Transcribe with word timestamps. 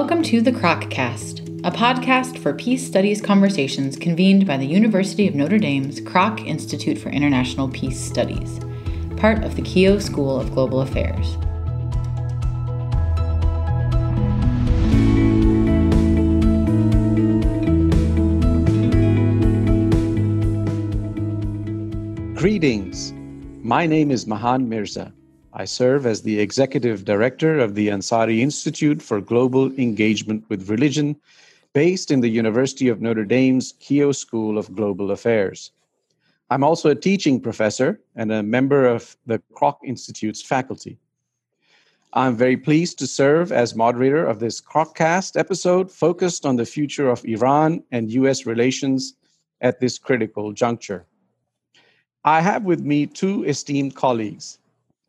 Welcome 0.00 0.22
to 0.22 0.40
the 0.40 0.50
Kroc 0.50 0.84
a 1.62 1.70
podcast 1.70 2.38
for 2.38 2.54
peace 2.54 2.84
studies 2.84 3.20
conversations 3.20 3.98
convened 3.98 4.46
by 4.46 4.56
the 4.56 4.64
University 4.64 5.28
of 5.28 5.34
Notre 5.34 5.58
Dame's 5.58 6.00
Kroc 6.00 6.42
Institute 6.46 6.96
for 6.96 7.10
International 7.10 7.68
Peace 7.68 8.00
Studies, 8.00 8.60
part 9.18 9.44
of 9.44 9.56
the 9.56 9.62
Keough 9.62 10.00
School 10.00 10.40
of 10.40 10.52
Global 10.52 10.80
Affairs. 10.80 11.36
Greetings. 22.40 23.12
My 23.62 23.84
name 23.84 24.10
is 24.10 24.26
Mahan 24.26 24.66
Mirza. 24.66 25.12
I 25.60 25.66
serve 25.66 26.06
as 26.06 26.22
the 26.22 26.40
executive 26.40 27.04
director 27.04 27.58
of 27.58 27.74
the 27.74 27.88
Ansari 27.88 28.40
Institute 28.40 29.02
for 29.02 29.20
Global 29.20 29.70
Engagement 29.78 30.42
with 30.48 30.70
Religion, 30.70 31.16
based 31.74 32.10
in 32.10 32.22
the 32.22 32.30
University 32.30 32.88
of 32.88 33.02
Notre 33.02 33.26
Dame's 33.26 33.74
Keough 33.74 34.16
School 34.16 34.56
of 34.56 34.74
Global 34.74 35.10
Affairs. 35.10 35.70
I'm 36.48 36.64
also 36.64 36.88
a 36.88 36.94
teaching 36.94 37.42
professor 37.42 38.00
and 38.16 38.32
a 38.32 38.42
member 38.42 38.86
of 38.86 39.18
the 39.26 39.42
Kroc 39.54 39.76
Institute's 39.84 40.40
faculty. 40.40 40.98
I'm 42.14 42.38
very 42.38 42.56
pleased 42.56 42.98
to 43.00 43.06
serve 43.06 43.52
as 43.52 43.74
moderator 43.74 44.24
of 44.24 44.40
this 44.40 44.62
Kroccast 44.62 45.38
episode 45.38 45.92
focused 45.92 46.46
on 46.46 46.56
the 46.56 46.64
future 46.64 47.10
of 47.10 47.22
Iran 47.26 47.84
and 47.92 48.10
US 48.12 48.46
relations 48.46 49.12
at 49.60 49.78
this 49.78 49.98
critical 49.98 50.52
juncture. 50.54 51.04
I 52.24 52.40
have 52.40 52.64
with 52.64 52.80
me 52.80 53.04
two 53.04 53.44
esteemed 53.44 53.94
colleagues. 53.94 54.56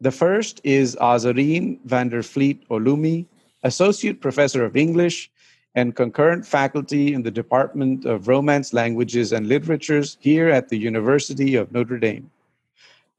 The 0.01 0.11
first 0.11 0.61
is 0.63 0.95
Azareen 0.95 1.77
Van 1.85 2.09
der 2.09 2.23
Vliet 2.23 2.67
Oloomi, 2.69 3.27
Associate 3.61 4.19
Professor 4.19 4.65
of 4.65 4.75
English 4.75 5.29
and 5.75 5.95
concurrent 5.95 6.43
faculty 6.43 7.13
in 7.13 7.21
the 7.21 7.29
Department 7.29 8.05
of 8.05 8.27
Romance 8.27 8.73
Languages 8.73 9.31
and 9.31 9.47
Literatures 9.47 10.17
here 10.19 10.49
at 10.49 10.69
the 10.69 10.77
University 10.77 11.53
of 11.53 11.71
Notre 11.71 11.99
Dame. 11.99 12.31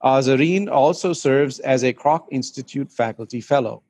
Azareen 0.02 0.69
also 0.69 1.12
serves 1.12 1.61
as 1.61 1.84
a 1.84 1.92
Kroc 1.92 2.24
Institute 2.33 2.91
faculty 2.91 3.41
fellow. 3.41 3.80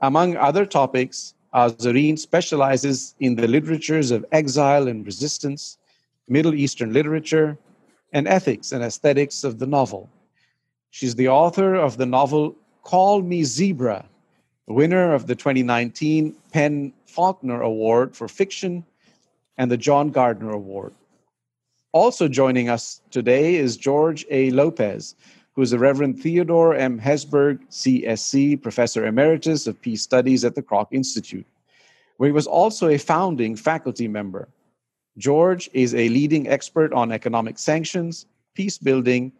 Among 0.00 0.36
other 0.36 0.66
topics, 0.66 1.34
Azareen 1.54 2.18
specializes 2.18 3.14
in 3.20 3.36
the 3.36 3.46
literatures 3.46 4.10
of 4.10 4.26
exile 4.32 4.88
and 4.88 5.06
resistance, 5.06 5.78
Middle 6.26 6.54
Eastern 6.54 6.92
literature, 6.92 7.56
and 8.12 8.26
ethics 8.26 8.72
and 8.72 8.82
aesthetics 8.82 9.44
of 9.44 9.60
the 9.60 9.66
novel. 9.66 10.10
She's 10.92 11.14
the 11.14 11.28
author 11.28 11.74
of 11.74 11.96
the 11.96 12.04
novel 12.04 12.54
Call 12.82 13.22
Me 13.22 13.44
Zebra, 13.44 14.04
winner 14.66 15.14
of 15.14 15.26
the 15.26 15.34
2019 15.34 16.34
PEN 16.52 16.92
Faulkner 17.06 17.62
Award 17.62 18.14
for 18.14 18.28
Fiction 18.28 18.84
and 19.56 19.70
the 19.70 19.78
John 19.78 20.10
Gardner 20.10 20.50
Award. 20.50 20.92
Also 21.92 22.28
joining 22.28 22.68
us 22.68 23.00
today 23.10 23.54
is 23.54 23.78
George 23.78 24.26
A. 24.30 24.50
Lopez, 24.50 25.14
who 25.54 25.62
is 25.62 25.70
the 25.70 25.78
Reverend 25.78 26.20
Theodore 26.20 26.74
M. 26.74 27.00
Hesburgh, 27.00 27.58
CSC, 27.70 28.60
Professor 28.60 29.06
Emeritus 29.06 29.66
of 29.66 29.80
Peace 29.80 30.02
Studies 30.02 30.44
at 30.44 30.54
the 30.54 30.62
Kroc 30.62 30.88
Institute, 30.90 31.46
where 32.18 32.28
he 32.28 32.34
was 32.34 32.46
also 32.46 32.88
a 32.88 32.98
founding 32.98 33.56
faculty 33.56 34.08
member. 34.08 34.46
George 35.16 35.70
is 35.72 35.94
a 35.94 36.10
leading 36.10 36.48
expert 36.48 36.92
on 36.92 37.12
economic 37.12 37.58
sanctions, 37.58 38.26
peace 38.54 38.76
building, 38.76 39.32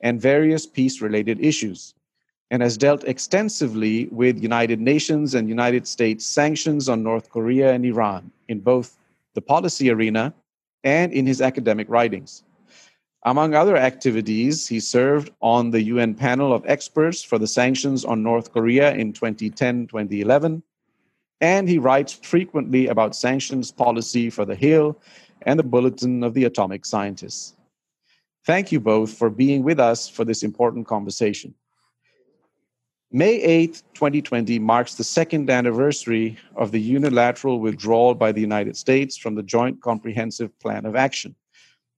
and 0.00 0.20
various 0.20 0.66
peace 0.66 1.00
related 1.00 1.42
issues, 1.44 1.94
and 2.50 2.62
has 2.62 2.76
dealt 2.76 3.04
extensively 3.04 4.06
with 4.06 4.42
United 4.42 4.80
Nations 4.80 5.34
and 5.34 5.48
United 5.48 5.86
States 5.86 6.24
sanctions 6.24 6.88
on 6.88 7.02
North 7.02 7.30
Korea 7.30 7.72
and 7.72 7.84
Iran 7.84 8.30
in 8.48 8.60
both 8.60 8.96
the 9.34 9.40
policy 9.40 9.90
arena 9.90 10.32
and 10.84 11.12
in 11.12 11.26
his 11.26 11.40
academic 11.40 11.88
writings. 11.88 12.42
Among 13.26 13.54
other 13.54 13.76
activities, 13.76 14.68
he 14.68 14.80
served 14.80 15.30
on 15.40 15.70
the 15.70 15.82
UN 15.82 16.14
panel 16.14 16.52
of 16.52 16.62
experts 16.66 17.22
for 17.22 17.38
the 17.38 17.46
sanctions 17.46 18.04
on 18.04 18.22
North 18.22 18.52
Korea 18.52 18.92
in 18.94 19.14
2010 19.14 19.86
2011 19.86 20.62
and 21.40 21.68
he 21.68 21.78
writes 21.78 22.12
frequently 22.12 22.86
about 22.86 23.14
sanctions 23.14 23.70
policy 23.70 24.30
for 24.30 24.44
the 24.44 24.54
Hill 24.54 24.98
and 25.42 25.58
the 25.58 25.64
Bulletin 25.64 26.24
of 26.24 26.32
the 26.32 26.44
Atomic 26.44 26.86
Scientists. 26.86 27.54
Thank 28.46 28.72
you 28.72 28.80
both 28.80 29.14
for 29.14 29.30
being 29.30 29.62
with 29.62 29.80
us 29.80 30.06
for 30.08 30.24
this 30.24 30.42
important 30.42 30.86
conversation. 30.86 31.54
May 33.10 33.40
8, 33.40 33.82
2020 33.94 34.58
marks 34.58 34.96
the 34.96 35.04
second 35.04 35.48
anniversary 35.48 36.36
of 36.56 36.70
the 36.70 36.80
unilateral 36.80 37.60
withdrawal 37.60 38.14
by 38.14 38.32
the 38.32 38.40
United 38.40 38.76
States 38.76 39.16
from 39.16 39.34
the 39.34 39.42
Joint 39.42 39.80
Comprehensive 39.80 40.58
Plan 40.58 40.84
of 40.84 40.96
Action, 40.96 41.34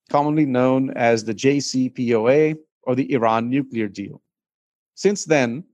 commonly 0.08 0.46
known 0.46 0.90
as 0.90 1.24
the 1.24 1.34
JCPOA 1.34 2.56
or 2.82 2.94
the 2.94 3.12
Iran 3.12 3.50
nuclear 3.50 3.88
deal. 3.88 4.20
Since 4.94 5.24
then, 5.24 5.64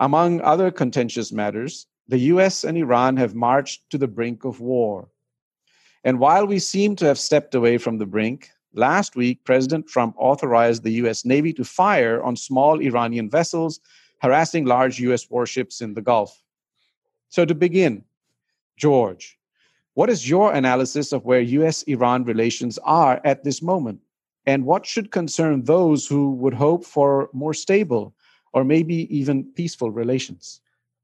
among 0.00 0.40
other 0.40 0.70
contentious 0.70 1.32
matters, 1.32 1.86
the 2.06 2.18
US 2.32 2.64
and 2.64 2.78
Iran 2.78 3.16
have 3.18 3.34
marched 3.34 3.82
to 3.90 3.98
the 3.98 4.08
brink 4.08 4.44
of 4.44 4.60
war. 4.60 5.08
And 6.04 6.18
while 6.18 6.46
we 6.46 6.60
seem 6.60 6.96
to 6.96 7.04
have 7.04 7.18
stepped 7.18 7.54
away 7.54 7.76
from 7.76 7.98
the 7.98 8.06
brink, 8.06 8.48
last 8.74 9.16
week 9.16 9.44
President 9.44 9.86
Trump 9.86 10.14
authorized 10.18 10.82
the 10.82 10.92
US 11.02 11.24
Navy 11.24 11.52
to 11.54 11.64
fire 11.64 12.22
on 12.22 12.36
small 12.36 12.80
Iranian 12.80 13.30
vessels 13.30 13.80
harassing 14.20 14.64
large 14.64 14.98
US 15.00 15.30
warships 15.30 15.80
in 15.80 15.94
the 15.94 16.02
Gulf. 16.02 16.42
So, 17.28 17.44
to 17.44 17.54
begin, 17.54 18.04
George, 18.76 19.38
what 19.94 20.10
is 20.10 20.28
your 20.28 20.52
analysis 20.52 21.12
of 21.12 21.24
where 21.24 21.40
US 21.40 21.82
Iran 21.84 22.24
relations 22.24 22.78
are 22.84 23.20
at 23.24 23.44
this 23.44 23.62
moment? 23.62 24.00
And 24.46 24.64
what 24.64 24.86
should 24.86 25.10
concern 25.10 25.64
those 25.64 26.06
who 26.06 26.32
would 26.32 26.54
hope 26.54 26.84
for 26.84 27.28
more 27.32 27.52
stable 27.52 28.14
or 28.54 28.64
maybe 28.64 29.14
even 29.14 29.44
peaceful 29.54 29.90
relations? 29.90 30.60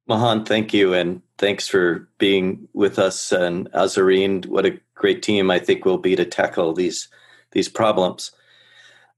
Mahan, 0.07 0.45
thank 0.45 0.73
you. 0.73 0.95
And 0.95 1.23
thanks 1.39 1.69
for 1.69 2.09
being 2.19 2.69
with 2.73 2.99
us. 2.99 3.33
And 3.33 3.71
Azareen, 3.73 4.47
what 4.47 4.67
a 4.67 4.79
great 4.95 5.23
team 5.23 5.51
I 5.51 5.59
think 5.59 5.85
will 5.85 5.99
be 5.99 6.17
to 6.17 6.25
tackle 6.25 6.73
these, 6.73 7.09
these 7.55 7.69
problems. 7.69 8.33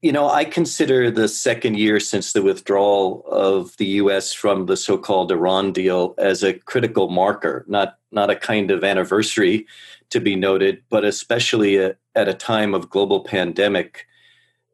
You 0.03 0.13
know, 0.13 0.29
I 0.29 0.45
consider 0.45 1.11
the 1.11 1.27
second 1.27 1.79
year 1.79 1.99
since 1.99 2.33
the 2.33 2.43
withdrawal 2.43 3.25
of 3.27 3.77
the 3.79 3.87
US 4.03 4.33
from 4.33 4.67
the 4.67 4.77
so 4.77 4.97
called 4.99 5.33
Iran 5.33 5.73
deal 5.73 6.15
as 6.19 6.43
a 6.43 6.55
critical 6.55 7.09
marker, 7.09 7.65
not, 7.67 7.99
not 8.13 8.31
a 8.31 8.37
kind 8.37 8.71
of 8.71 8.85
anniversary 8.85 9.67
to 10.11 10.21
be 10.21 10.37
noted, 10.37 10.83
but 10.91 11.05
especially 11.05 11.79
a, 11.79 11.97
at 12.15 12.29
a 12.29 12.35
time 12.35 12.75
of 12.75 12.91
global 12.91 13.25
pandemic 13.25 14.07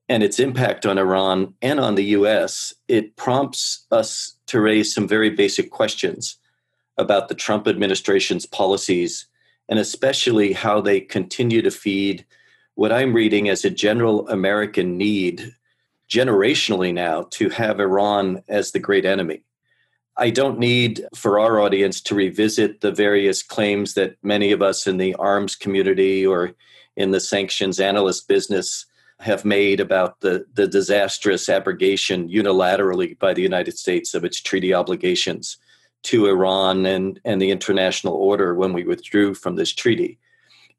and 0.09 0.23
its 0.23 0.39
impact 0.39 0.85
on 0.85 0.99
Iran 0.99 1.55
and 1.63 1.81
on 1.81 1.95
the 1.95 2.05
US, 2.17 2.75
it 2.89 3.17
prompts 3.17 3.87
us 3.91 4.37
to 4.49 4.61
raise 4.61 4.93
some 4.93 5.09
very 5.09 5.31
basic 5.31 5.71
questions 5.71 6.37
about 6.99 7.29
the 7.29 7.35
Trump 7.35 7.67
administration's 7.67 8.45
policies 8.45 9.27
and 9.69 9.79
especially 9.79 10.53
how 10.53 10.81
they 10.81 11.01
continue 11.01 11.63
to 11.63 11.71
feed 11.71 12.27
what 12.75 12.93
I'm 12.93 13.13
reading 13.13 13.49
as 13.49 13.65
a 13.65 13.71
general 13.71 14.29
American 14.29 14.97
need 14.97 15.55
generationally 16.09 16.93
now 16.93 17.27
to 17.31 17.49
have 17.51 17.81
Iran 17.81 18.43
as 18.49 18.73
the 18.73 18.79
great 18.79 19.05
enemy. 19.05 19.43
I 20.17 20.31
don't 20.31 20.59
need 20.59 21.07
for 21.15 21.41
our 21.41 21.61
audience 21.61 22.01
to 22.03 22.15
revisit 22.15 22.81
the 22.81 22.93
various 22.93 23.43
claims 23.43 23.95
that 23.95 24.17
many 24.23 24.53
of 24.53 24.61
us 24.61 24.87
in 24.87 24.99
the 24.99 25.15
arms 25.15 25.57
community 25.57 26.27
or 26.27 26.53
in 26.97 27.13
the 27.13 27.21
sanctions 27.21 27.81
analyst 27.81 28.29
business 28.29 28.85
have 29.21 29.45
made 29.45 29.81
about 29.81 30.21
the, 30.21 30.45
the 30.53 30.67
disastrous 30.67 31.49
abrogation 31.49 32.29
unilaterally 32.29 33.19
by 33.19 33.33
the 33.33 33.43
United 33.43 33.79
States 33.79 34.15
of 34.15 34.25
its 34.25 34.41
treaty 34.41 34.75
obligations 34.75 35.57
to 36.03 36.27
Iran 36.27 36.85
and, 36.85 37.21
and 37.25 37.41
the 37.41 37.51
international 37.51 38.15
order 38.15 38.55
when 38.55 38.73
we 38.73 38.85
withdrew 38.85 39.35
from 39.35 39.57
this 39.57 39.73
treaty. 39.73 40.19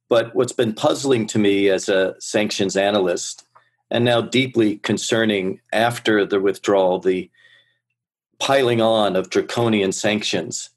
But 0.10 0.36
what's 0.36 0.54
been 0.54 0.74
puzzling 0.74 1.28
to 1.28 1.40
me 1.40 1.70
as 1.70 1.90
a 1.90 2.16
sanctions 2.20 2.76
analyst, 2.76 3.46
and 3.90 4.04
now 4.04 4.22
deeply 4.22 4.78
concerning 4.78 5.60
after 5.72 6.26
the 6.26 6.40
withdrawal, 6.40 7.00
the 7.00 7.30
piling 8.40 8.82
on 8.82 9.16
of 9.16 9.30
draconian 9.30 9.92
sanctions, 9.92 10.70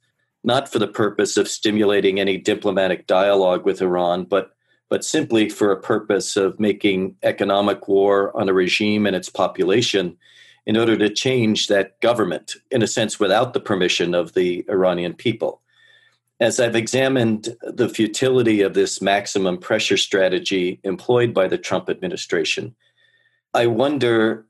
not 0.44 0.70
for 0.70 0.78
the 0.78 0.86
purpose 0.86 1.36
of 1.36 1.48
stimulating 1.48 2.20
any 2.20 2.38
diplomatic 2.38 3.06
dialogue 3.06 3.64
with 3.64 3.82
Iran, 3.82 4.24
but 4.24 4.52
but 4.88 5.04
simply 5.04 5.48
for 5.48 5.72
a 5.72 5.80
purpose 5.80 6.36
of 6.36 6.60
making 6.60 7.16
economic 7.24 7.88
war 7.88 8.36
on 8.36 8.48
a 8.48 8.52
regime 8.52 9.04
and 9.04 9.16
its 9.16 9.28
population 9.28 10.16
in 10.64 10.76
order 10.76 10.96
to 10.96 11.08
change 11.08 11.68
that 11.68 12.00
government, 12.00 12.54
in 12.70 12.82
a 12.82 12.86
sense, 12.86 13.18
without 13.18 13.52
the 13.52 13.60
permission 13.60 14.14
of 14.14 14.34
the 14.34 14.64
Iranian 14.68 15.14
people. 15.14 15.60
As 16.38 16.60
I've 16.60 16.76
examined 16.76 17.56
the 17.62 17.88
futility 17.88 18.60
of 18.60 18.74
this 18.74 19.00
maximum 19.00 19.56
pressure 19.56 19.96
strategy 19.96 20.80
employed 20.84 21.32
by 21.32 21.48
the 21.48 21.56
Trump 21.56 21.88
administration, 21.88 22.74
I 23.54 23.66
wonder 23.66 24.46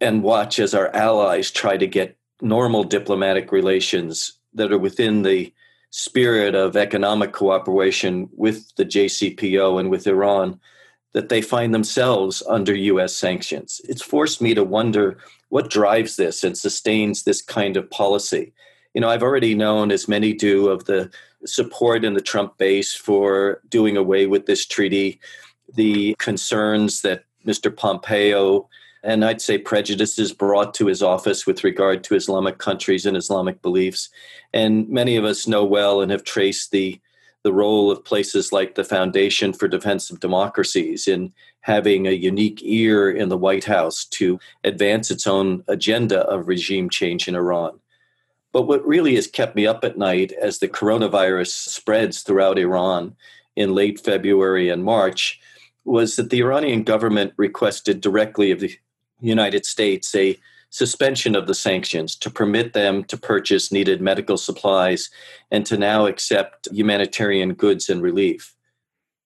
and 0.00 0.22
watch 0.22 0.58
as 0.58 0.74
our 0.74 0.94
allies 0.94 1.50
try 1.50 1.76
to 1.76 1.86
get 1.86 2.16
normal 2.40 2.82
diplomatic 2.84 3.52
relations 3.52 4.38
that 4.54 4.72
are 4.72 4.78
within 4.78 5.22
the 5.22 5.52
spirit 5.90 6.54
of 6.54 6.76
economic 6.76 7.32
cooperation 7.32 8.28
with 8.32 8.74
the 8.76 8.84
JCPO 8.84 9.78
and 9.78 9.90
with 9.90 10.06
Iran 10.06 10.58
that 11.14 11.28
they 11.28 11.40
find 11.40 11.72
themselves 11.72 12.42
under 12.48 12.74
US 12.74 13.14
sanctions. 13.14 13.80
It's 13.88 14.02
forced 14.02 14.42
me 14.42 14.54
to 14.54 14.64
wonder 14.64 15.18
what 15.48 15.70
drives 15.70 16.16
this 16.16 16.44
and 16.44 16.58
sustains 16.58 17.22
this 17.22 17.40
kind 17.40 17.76
of 17.76 17.90
policy. 17.90 18.52
You 18.92 19.00
know, 19.00 19.08
I've 19.08 19.22
already 19.22 19.54
known, 19.54 19.90
as 19.90 20.08
many 20.08 20.32
do, 20.32 20.68
of 20.68 20.84
the 20.84 21.10
support 21.44 22.04
in 22.04 22.14
the 22.14 22.20
Trump 22.20 22.58
base 22.58 22.94
for 22.94 23.60
doing 23.68 23.96
away 23.96 24.26
with 24.26 24.46
this 24.46 24.66
treaty, 24.66 25.20
the 25.74 26.14
concerns 26.18 27.02
that 27.02 27.24
Mr. 27.46 27.74
Pompeo 27.74 28.68
and 29.02 29.24
I'd 29.24 29.40
say 29.40 29.58
prejudices 29.58 30.32
brought 30.32 30.74
to 30.74 30.86
his 30.86 31.02
office 31.02 31.46
with 31.46 31.64
regard 31.64 32.02
to 32.04 32.14
Islamic 32.14 32.58
countries 32.58 33.06
and 33.06 33.16
Islamic 33.16 33.62
beliefs. 33.62 34.08
And 34.52 34.88
many 34.88 35.16
of 35.16 35.24
us 35.24 35.46
know 35.46 35.64
well 35.64 36.00
and 36.00 36.10
have 36.10 36.24
traced 36.24 36.70
the 36.70 37.00
the 37.44 37.52
role 37.52 37.90
of 37.90 38.04
places 38.04 38.52
like 38.52 38.74
the 38.74 38.82
Foundation 38.82 39.52
for 39.52 39.68
Defense 39.68 40.10
of 40.10 40.18
Democracies 40.18 41.06
in 41.06 41.32
having 41.60 42.06
a 42.06 42.10
unique 42.10 42.60
ear 42.64 43.10
in 43.10 43.28
the 43.28 43.38
White 43.38 43.64
House 43.64 44.04
to 44.06 44.40
advance 44.64 45.10
its 45.10 45.24
own 45.24 45.62
agenda 45.68 46.22
of 46.26 46.48
regime 46.48 46.90
change 46.90 47.28
in 47.28 47.36
Iran. 47.36 47.78
But 48.52 48.62
what 48.62 48.86
really 48.86 49.14
has 49.16 49.26
kept 49.26 49.56
me 49.56 49.66
up 49.66 49.84
at 49.84 49.98
night 49.98 50.32
as 50.32 50.58
the 50.58 50.68
coronavirus 50.68 51.48
spreads 51.48 52.22
throughout 52.22 52.58
Iran 52.58 53.14
in 53.56 53.74
late 53.74 54.00
February 54.00 54.68
and 54.68 54.84
March 54.84 55.40
was 55.84 56.16
that 56.16 56.30
the 56.30 56.40
Iranian 56.40 56.82
government 56.82 57.32
requested 57.36 58.00
directly 58.00 58.50
of 58.50 58.60
the 58.60 58.76
United 59.20 59.66
States 59.66 60.14
a 60.14 60.38
suspension 60.70 61.34
of 61.34 61.46
the 61.46 61.54
sanctions 61.54 62.14
to 62.16 62.30
permit 62.30 62.72
them 62.72 63.02
to 63.04 63.16
purchase 63.16 63.72
needed 63.72 64.00
medical 64.00 64.36
supplies 64.36 65.10
and 65.50 65.64
to 65.66 65.78
now 65.78 66.06
accept 66.06 66.68
humanitarian 66.70 67.54
goods 67.54 67.88
and 67.88 68.02
relief. 68.02 68.54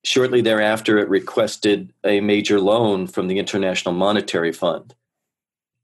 Shortly 0.04 0.40
thereafter, 0.40 0.98
it 0.98 1.08
requested 1.08 1.92
a 2.04 2.20
major 2.20 2.60
loan 2.60 3.06
from 3.06 3.28
the 3.28 3.38
International 3.38 3.94
Monetary 3.94 4.52
Fund. 4.52 4.94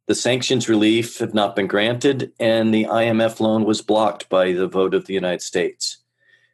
The 0.09 0.15
sanctions 0.15 0.71
relief 0.71 1.19
have 1.19 1.35
not 1.35 1.55
been 1.55 1.67
granted, 1.67 2.33
and 2.41 2.73
the 2.73 2.85
IMF 2.85 3.41
loan 3.41 3.67
was 3.67 3.83
blocked 3.83 4.27
by 4.31 4.53
the 4.53 4.67
vote 4.67 4.95
of 4.95 5.05
the 5.05 5.13
United 5.13 5.43
States. 5.43 5.99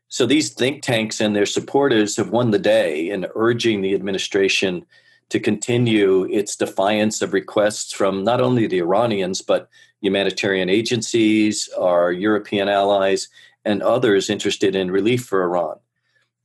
So 0.09 0.27
these 0.27 0.51
think 0.51 0.83
tanks 0.83 1.21
and 1.21 1.37
their 1.37 1.47
supporters 1.47 2.17
have 2.17 2.31
won 2.31 2.51
the 2.51 2.59
day 2.59 3.09
in 3.09 3.29
urging 3.37 3.81
the 3.81 3.95
administration 3.95 4.85
to 5.29 5.39
continue 5.39 6.25
its 6.25 6.56
defiance 6.56 7.23
of 7.23 7.33
requests 7.33 7.93
from 7.93 8.25
not 8.25 8.41
only 8.41 8.67
the 8.67 8.81
Iranians, 8.81 9.41
but 9.41 9.69
humanitarian 10.01 10.69
agencies, 10.69 11.69
our 11.79 12.11
European 12.11 12.69
allies, 12.69 13.29
and 13.65 13.85
others 13.85 14.29
interested 14.29 14.75
in 14.75 14.91
relief 14.91 15.27
for 15.27 15.45
Iran. 15.45 15.77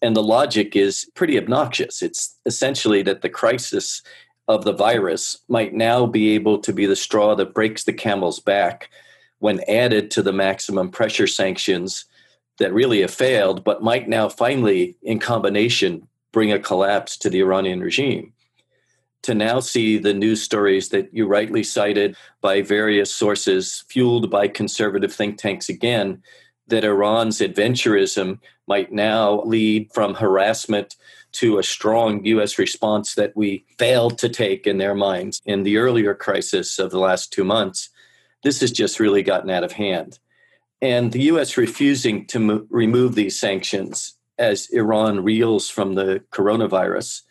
And 0.04 0.16
the 0.16 0.22
logic 0.22 0.76
is 0.76 1.10
pretty 1.16 1.40
obnoxious. 1.40 2.04
It's 2.04 2.38
essentially 2.46 3.02
that 3.02 3.24
the 3.24 3.30
crisis 3.30 4.04
of 4.50 4.66
the 4.66 4.74
virus 4.74 5.38
might 5.48 5.76
now 5.76 6.08
be 6.08 6.32
able 6.32 6.58
to 6.58 6.74
be 6.74 6.88
the 6.88 6.96
straw 6.96 7.36
that 7.36 7.54
breaks 7.54 7.84
the 7.84 7.94
camel's 7.94 8.40
back 8.40 8.90
when 9.38 9.62
added 9.70 10.10
to 10.12 10.24
the 10.24 10.34
maximum 10.34 10.90
pressure 10.90 11.28
sanctions 11.28 12.06
that 12.58 12.74
really 12.74 13.00
have 13.02 13.14
failed, 13.14 13.64
but 13.64 13.84
might 13.84 14.10
now 14.10 14.28
finally, 14.28 14.98
in 15.04 15.20
combination, 15.20 16.06
bring 16.32 16.52
a 16.52 16.60
collapse 16.60 17.16
to 17.16 17.30
the 17.30 17.40
Iranian 17.40 17.80
regime. 17.80 18.34
To 19.24 19.36
now 19.36 19.60
see 19.60 19.98
the 19.98 20.14
news 20.14 20.42
stories 20.42 20.90
that 20.90 21.14
you 21.14 21.28
rightly 21.28 21.64
cited 21.64 22.16
by 22.42 22.62
various 22.64 23.14
sources, 23.14 23.84
fueled 23.88 24.32
by 24.32 24.48
conservative 24.48 25.14
think 25.14 25.38
tanks 25.38 25.70
again, 25.70 26.24
that 26.68 26.84
Iran's 26.84 27.40
adventurism 27.40 28.40
might 28.68 28.92
now 28.92 29.42
lead 29.44 29.92
from 29.94 30.16
harassment 30.16 30.96
to 31.34 31.60
a 31.60 31.64
strong 31.64 32.24
U.S. 32.26 32.58
response 32.58 33.16
that 33.16 33.36
we 33.36 33.66
failed 33.78 34.18
to 34.20 34.30
take 34.30 34.68
in 34.68 34.78
their 34.78 34.96
minds 34.96 35.42
in 35.46 35.64
the 35.64 35.78
earlier 35.78 36.14
crisis 36.14 36.80
of 36.80 36.92
the 36.92 37.00
last 37.00 37.32
two 37.32 37.44
months. 37.44 37.90
This 38.44 38.62
has 38.62 38.72
just 38.72 39.00
really 39.00 39.24
gotten 39.24 39.50
out 39.50 39.64
of 39.64 39.74
hand. 39.74 40.20
And 40.82 41.12
the 41.12 41.24
U.S. 41.24 41.58
refusing 41.58 42.26
to 42.28 42.68
remove 42.70 43.16
these 43.16 43.40
sanctions 43.40 44.16
as 44.38 44.70
Iran 44.72 45.24
reels 45.24 45.70
from 45.70 45.96
the 45.96 46.24
coronavirus 46.32 47.22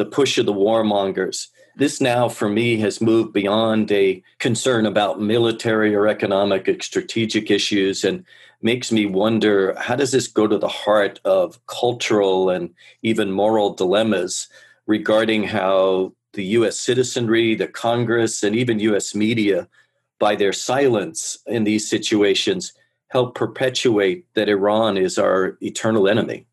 the 0.00 0.06
push 0.06 0.38
of 0.38 0.46
the 0.46 0.52
warmongers. 0.54 1.48
This 1.76 2.00
now, 2.00 2.26
for 2.30 2.48
me, 2.48 2.78
has 2.78 3.02
moved 3.02 3.34
beyond 3.34 3.92
a 3.92 4.22
concern 4.38 4.86
about 4.86 5.20
military 5.20 5.94
or 5.94 6.08
economic 6.08 6.66
or 6.68 6.80
strategic 6.80 7.50
issues 7.50 8.02
and 8.02 8.24
makes 8.62 8.92
me 8.92 9.06
wonder 9.06 9.74
how 9.78 9.96
does 9.96 10.12
this 10.12 10.28
go 10.28 10.46
to 10.46 10.58
the 10.58 10.68
heart 10.68 11.20
of 11.24 11.64
cultural 11.66 12.50
and 12.50 12.70
even 13.02 13.30
moral 13.32 13.74
dilemmas 13.74 14.48
regarding 14.86 15.44
how 15.44 16.12
the 16.32 16.44
US 16.58 16.78
citizenry, 16.78 17.54
the 17.54 17.66
Congress, 17.66 18.42
and 18.42 18.54
even 18.54 18.78
US 18.80 19.14
media, 19.14 19.68
by 20.18 20.36
their 20.36 20.52
silence 20.52 21.38
in 21.46 21.64
these 21.64 21.88
situations, 21.88 22.72
help 23.08 23.34
perpetuate 23.34 24.26
that 24.34 24.48
Iran 24.48 24.96
is 24.96 25.18
our 25.18 25.56
eternal 25.62 26.08
enemy. 26.08 26.46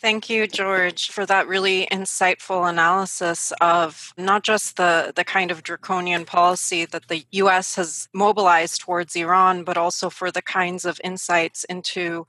Thank 0.00 0.30
you, 0.30 0.46
George, 0.46 1.10
for 1.10 1.26
that 1.26 1.48
really 1.48 1.88
insightful 1.90 2.68
analysis 2.68 3.52
of 3.60 4.14
not 4.16 4.44
just 4.44 4.76
the, 4.76 5.12
the 5.16 5.24
kind 5.24 5.50
of 5.50 5.64
draconian 5.64 6.24
policy 6.24 6.84
that 6.84 7.08
the 7.08 7.26
US 7.32 7.74
has 7.74 8.08
mobilized 8.14 8.80
towards 8.80 9.16
Iran, 9.16 9.64
but 9.64 9.76
also 9.76 10.08
for 10.08 10.30
the 10.30 10.40
kinds 10.40 10.84
of 10.84 11.00
insights 11.02 11.64
into 11.64 12.28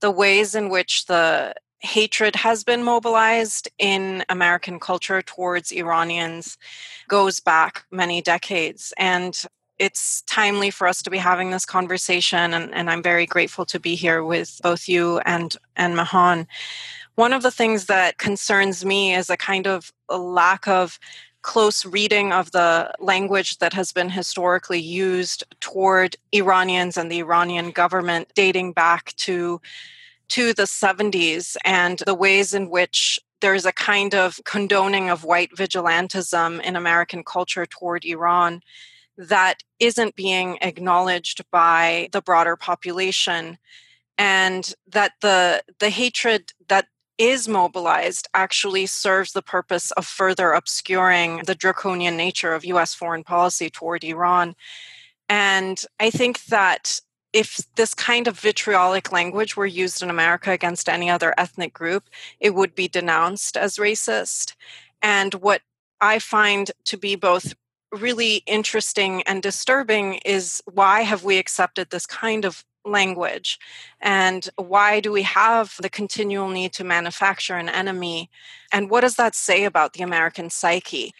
the 0.00 0.12
ways 0.12 0.54
in 0.54 0.68
which 0.68 1.06
the 1.06 1.52
hatred 1.80 2.36
has 2.36 2.62
been 2.62 2.84
mobilized 2.84 3.68
in 3.76 4.24
American 4.28 4.78
culture 4.78 5.20
towards 5.20 5.72
Iranians 5.72 6.58
goes 7.08 7.40
back 7.40 7.86
many 7.90 8.22
decades. 8.22 8.94
And 8.96 9.36
it's 9.80 10.22
timely 10.22 10.70
for 10.70 10.86
us 10.86 11.02
to 11.02 11.10
be 11.10 11.16
having 11.16 11.50
this 11.50 11.64
conversation, 11.64 12.52
and, 12.52 12.72
and 12.74 12.90
I'm 12.90 13.02
very 13.02 13.24
grateful 13.24 13.64
to 13.64 13.80
be 13.80 13.94
here 13.94 14.22
with 14.22 14.60
both 14.62 14.88
you 14.88 15.20
and, 15.20 15.56
and 15.74 15.96
Mahan. 15.96 16.46
One 17.16 17.32
of 17.32 17.42
the 17.42 17.50
things 17.50 17.86
that 17.86 18.18
concerns 18.18 18.84
me 18.84 19.14
is 19.14 19.30
a 19.30 19.36
kind 19.36 19.66
of 19.66 19.92
a 20.08 20.18
lack 20.18 20.66
of 20.66 20.98
close 21.42 21.84
reading 21.84 22.32
of 22.32 22.52
the 22.52 22.92
language 22.98 23.58
that 23.58 23.72
has 23.72 23.92
been 23.92 24.10
historically 24.10 24.80
used 24.80 25.44
toward 25.60 26.16
Iranians 26.32 26.96
and 26.96 27.10
the 27.10 27.20
Iranian 27.20 27.70
government 27.70 28.28
dating 28.34 28.72
back 28.72 29.14
to 29.16 29.60
to 30.28 30.54
the 30.54 30.62
70s 30.64 31.56
and 31.64 31.98
the 32.06 32.14
ways 32.14 32.54
in 32.54 32.70
which 32.70 33.18
there's 33.40 33.66
a 33.66 33.72
kind 33.72 34.14
of 34.14 34.38
condoning 34.44 35.10
of 35.10 35.24
white 35.24 35.50
vigilantism 35.56 36.62
in 36.62 36.76
American 36.76 37.24
culture 37.24 37.66
toward 37.66 38.04
Iran 38.04 38.60
that 39.16 39.62
isn't 39.80 40.14
being 40.14 40.56
acknowledged 40.62 41.42
by 41.50 42.08
the 42.12 42.22
broader 42.22 42.56
population. 42.56 43.58
And 44.16 44.72
that 44.86 45.12
the 45.20 45.62
the 45.78 45.90
hatred 45.90 46.52
that 46.68 46.86
is 47.20 47.46
mobilized 47.46 48.26
actually 48.32 48.86
serves 48.86 49.32
the 49.32 49.42
purpose 49.42 49.90
of 49.92 50.06
further 50.06 50.52
obscuring 50.52 51.42
the 51.44 51.54
draconian 51.54 52.16
nature 52.16 52.54
of 52.54 52.64
US 52.64 52.94
foreign 52.94 53.22
policy 53.22 53.68
toward 53.68 54.02
Iran. 54.02 54.54
And 55.28 55.84
I 56.00 56.08
think 56.08 56.46
that 56.46 56.98
if 57.34 57.60
this 57.76 57.92
kind 57.92 58.26
of 58.26 58.40
vitriolic 58.40 59.12
language 59.12 59.54
were 59.54 59.66
used 59.66 60.02
in 60.02 60.08
America 60.08 60.50
against 60.50 60.88
any 60.88 61.10
other 61.10 61.34
ethnic 61.36 61.74
group, 61.74 62.04
it 62.40 62.54
would 62.54 62.74
be 62.74 62.88
denounced 62.88 63.54
as 63.54 63.76
racist. 63.76 64.54
And 65.02 65.34
what 65.34 65.60
I 66.00 66.20
find 66.20 66.70
to 66.86 66.96
be 66.96 67.16
both 67.16 67.52
really 67.92 68.36
interesting 68.46 69.22
and 69.24 69.42
disturbing 69.42 70.14
is 70.24 70.62
why 70.72 71.02
have 71.02 71.22
we 71.22 71.36
accepted 71.36 71.90
this 71.90 72.06
kind 72.06 72.46
of 72.46 72.64
language 72.84 73.58
and 74.00 74.48
why 74.56 75.00
do 75.00 75.12
we 75.12 75.22
have 75.22 75.74
the 75.80 75.90
continual 75.90 76.48
need 76.48 76.72
to 76.72 76.84
manufacture 76.84 77.56
an 77.56 77.68
enemy 77.68 78.30
and 78.72 78.90
what 78.90 79.02
does 79.02 79.16
that 79.16 79.34
say 79.34 79.64
about 79.64 79.92
the 79.92 80.02
american 80.02 80.48
psyche 80.48 81.12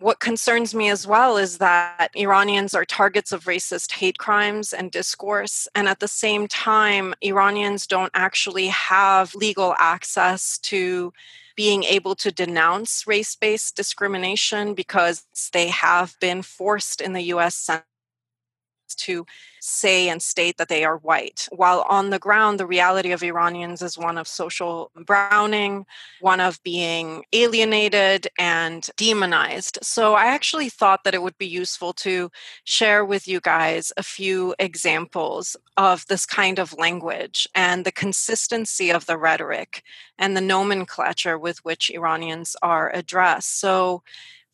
what 0.00 0.20
concerns 0.20 0.74
me 0.74 0.88
as 0.90 1.06
well 1.06 1.36
is 1.36 1.58
that 1.58 2.10
Iranians 2.14 2.72
are 2.72 2.84
targets 2.84 3.32
of 3.32 3.44
racist 3.46 3.92
hate 3.92 4.18
crimes 4.18 4.72
and 4.72 4.92
discourse. 4.92 5.66
And 5.74 5.88
at 5.88 5.98
the 5.98 6.06
same 6.06 6.46
time, 6.46 7.14
Iranians 7.20 7.86
don't 7.86 8.12
actually 8.14 8.68
have 8.68 9.34
legal 9.34 9.74
access 9.78 10.56
to 10.58 11.12
being 11.56 11.82
able 11.82 12.14
to 12.14 12.30
denounce 12.30 13.08
race 13.08 13.34
based 13.34 13.74
discrimination 13.74 14.74
because 14.74 15.26
they 15.52 15.66
have 15.66 16.14
been 16.20 16.42
forced 16.42 17.00
in 17.00 17.12
the 17.12 17.22
US 17.34 17.68
to 18.96 19.26
say 19.60 20.08
and 20.08 20.22
state 20.22 20.56
that 20.56 20.68
they 20.68 20.84
are 20.84 20.98
white. 20.98 21.48
While 21.50 21.84
on 21.88 22.10
the 22.10 22.18
ground, 22.18 22.58
the 22.58 22.66
reality 22.66 23.12
of 23.12 23.22
Iranians 23.22 23.82
is 23.82 23.98
one 23.98 24.18
of 24.18 24.28
social 24.28 24.90
browning, 24.94 25.86
one 26.20 26.40
of 26.40 26.62
being 26.62 27.24
alienated 27.32 28.28
and 28.38 28.88
demonized. 28.96 29.78
So 29.82 30.14
I 30.14 30.26
actually 30.26 30.68
thought 30.68 31.04
that 31.04 31.14
it 31.14 31.22
would 31.22 31.38
be 31.38 31.46
useful 31.46 31.92
to 31.94 32.30
share 32.64 33.04
with 33.04 33.26
you 33.26 33.40
guys 33.40 33.92
a 33.96 34.02
few 34.02 34.54
examples 34.58 35.56
of 35.76 36.06
this 36.06 36.26
kind 36.26 36.58
of 36.58 36.76
language 36.78 37.48
and 37.54 37.84
the 37.84 37.92
consistency 37.92 38.90
of 38.90 39.06
the 39.06 39.18
rhetoric 39.18 39.82
and 40.18 40.36
the 40.36 40.40
nomenclature 40.40 41.38
with 41.38 41.64
which 41.64 41.90
Iranians 41.90 42.56
are 42.62 42.90
addressed. 42.94 43.60
So 43.60 44.02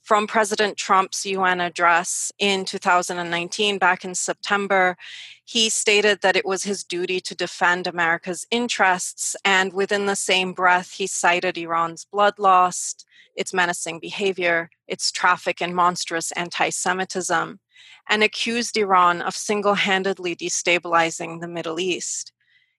from 0.04 0.26
President 0.26 0.76
Trump's 0.76 1.24
UN 1.24 1.62
address 1.62 2.30
in 2.38 2.66
2019, 2.66 3.78
back 3.78 4.04
in 4.04 4.14
September, 4.14 4.98
he 5.46 5.70
stated 5.70 6.20
that 6.20 6.36
it 6.36 6.44
was 6.44 6.64
his 6.64 6.84
duty 6.84 7.20
to 7.20 7.34
defend 7.34 7.86
America's 7.86 8.46
interests. 8.50 9.34
And 9.46 9.72
within 9.72 10.04
the 10.04 10.14
same 10.14 10.52
breath, 10.52 10.92
he 10.92 11.06
cited 11.06 11.56
Iran's 11.56 12.04
blood 12.04 12.38
loss, 12.38 12.94
its 13.34 13.54
menacing 13.54 13.98
behavior, 13.98 14.68
its 14.86 15.10
traffic 15.10 15.62
in 15.62 15.74
monstrous 15.74 16.32
anti 16.32 16.68
Semitism, 16.68 17.58
and 18.06 18.22
accused 18.22 18.76
Iran 18.76 19.22
of 19.22 19.34
single 19.34 19.74
handedly 19.74 20.36
destabilizing 20.36 21.40
the 21.40 21.48
Middle 21.48 21.80
East. 21.80 22.34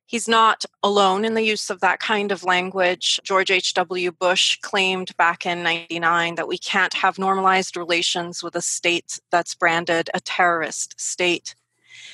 He's 0.07 0.27
not 0.27 0.65
alone 0.83 1.25
in 1.25 1.33
the 1.33 1.41
use 1.41 1.69
of 1.71 1.79
that 1.79 1.99
kind 1.99 2.31
of 2.31 2.43
language. 2.43 3.19
George 3.23 3.49
H.W. 3.49 4.11
Bush 4.11 4.57
claimed 4.61 5.17
back 5.17 5.45
in 5.47 5.63
99 5.63 6.35
that 6.35 6.47
we 6.47 6.59
can't 6.59 6.93
have 6.93 7.17
normalized 7.17 7.75
relations 7.75 8.43
with 8.43 8.55
a 8.55 8.61
state 8.61 9.19
that's 9.31 9.55
branded 9.55 10.11
a 10.13 10.19
terrorist 10.19 10.99
state. 10.99 11.55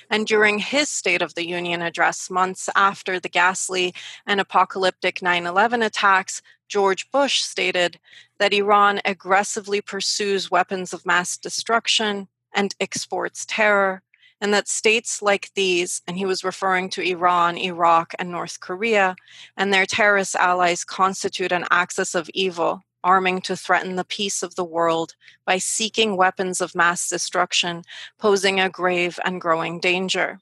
And 0.10 0.26
during 0.26 0.60
his 0.60 0.90
State 0.90 1.22
of 1.22 1.36
the 1.36 1.48
Union 1.48 1.82
address, 1.82 2.30
months 2.30 2.70
after 2.76 3.20
the 3.20 3.30
ghastly 3.30 3.94
and 4.26 4.40
apocalyptic 4.40 5.22
9 5.22 5.46
11 5.46 5.82
attacks, 5.82 6.42
George 6.70 7.12
Bush 7.12 7.42
stated 7.42 8.00
that 8.38 8.54
Iran 8.54 9.02
aggressively 9.04 9.82
pursues 9.82 10.50
weapons 10.50 10.94
of 10.94 11.06
mass 11.06 11.36
destruction 11.38 12.30
and 12.54 12.74
exports 12.80 13.46
terror 13.46 14.02
and 14.42 14.54
that 14.54 14.68
states 14.68 15.22
like 15.22 15.52
these, 15.56 16.02
and 16.08 16.18
he 16.18 16.26
was 16.26 16.44
referring 16.44 16.90
to 16.90 17.02
Iran, 17.02 17.58
Iraq, 17.58 18.14
and 18.18 18.32
North 18.32 18.60
Korea, 18.60 19.16
and 19.56 19.72
their 19.72 19.86
terrorist 19.86 20.36
allies 20.36 20.84
constitute 20.84 21.52
an 21.52 21.66
axis 21.70 22.16
of 22.16 22.30
evil, 22.34 22.82
arming 23.04 23.42
to 23.42 23.56
threaten 23.56 23.96
the 23.96 24.04
peace 24.04 24.42
of 24.42 24.56
the 24.56 24.66
world 24.66 25.16
by 25.46 25.60
seeking 25.60 26.18
weapons 26.18 26.60
of 26.60 26.76
mass 26.76 27.08
destruction, 27.08 27.84
posing 28.20 28.60
a 28.60 28.70
grave 28.70 29.20
and 29.24 29.40
growing 29.40 29.80
danger. 29.80 30.40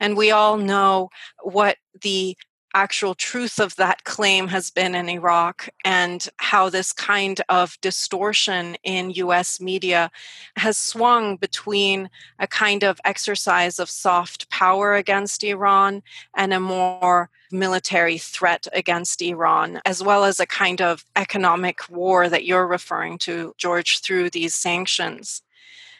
And 0.00 0.16
we 0.16 0.30
all 0.30 0.56
know 0.56 1.10
what 1.42 1.76
the 2.02 2.36
actual 2.74 3.14
truth 3.14 3.58
of 3.58 3.76
that 3.76 4.04
claim 4.04 4.48
has 4.48 4.70
been 4.70 4.94
in 4.94 5.08
Iraq 5.08 5.68
and 5.84 6.28
how 6.38 6.68
this 6.68 6.92
kind 6.92 7.40
of 7.48 7.78
distortion 7.80 8.76
in 8.82 9.10
US 9.12 9.60
media 9.60 10.10
has 10.56 10.76
swung 10.76 11.36
between 11.36 12.10
a 12.38 12.46
kind 12.46 12.84
of 12.84 13.00
exercise 13.04 13.78
of 13.78 13.88
soft 13.88 14.50
power 14.50 14.94
against 14.94 15.42
Iran 15.42 16.02
and 16.34 16.52
a 16.52 16.60
more 16.60 17.30
military 17.52 18.18
threat 18.18 18.66
against 18.72 19.22
Iran, 19.22 19.80
as 19.84 20.02
well 20.02 20.24
as 20.24 20.40
a 20.40 20.46
kind 20.46 20.82
of 20.82 21.04
economic 21.14 21.88
war 21.88 22.28
that 22.28 22.44
you're 22.44 22.66
referring 22.66 23.18
to, 23.18 23.54
George, 23.56 24.00
through 24.00 24.30
these 24.30 24.54
sanctions 24.54 25.42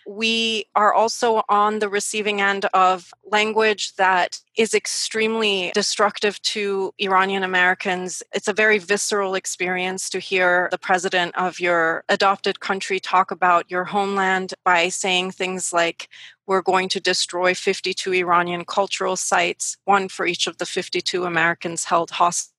we 0.06 0.66
are 0.76 0.94
also 0.94 1.42
on 1.48 1.80
the 1.80 1.88
receiving 1.88 2.40
end 2.40 2.64
of 2.66 3.12
language 3.24 3.94
that 3.96 4.40
is 4.56 4.72
extremely 4.72 5.72
destructive 5.74 6.40
to 6.42 6.92
Iranian 6.98 7.42
Americans. 7.42 8.22
It's 8.32 8.48
a 8.48 8.52
very 8.52 8.78
visceral 8.78 9.34
experience 9.34 10.08
to 10.10 10.20
hear 10.20 10.68
the 10.70 10.78
president 10.78 11.36
of 11.36 11.58
your 11.58 12.04
adopted 12.08 12.60
country 12.60 13.00
talk 13.00 13.30
about 13.30 13.70
your 13.70 13.84
homeland 13.84 14.54
by 14.64 14.88
saying 14.88 15.32
things 15.32 15.72
like, 15.72 16.08
we're 16.46 16.62
going 16.62 16.88
to 16.90 17.00
destroy 17.00 17.54
52 17.54 18.14
Iranian 18.14 18.64
cultural 18.64 19.16
sites, 19.16 19.76
one 19.84 20.08
for 20.08 20.26
each 20.26 20.46
of 20.46 20.58
the 20.58 20.66
52 20.66 21.24
Americans 21.24 21.84
held 21.84 22.12
hostage 22.12 22.52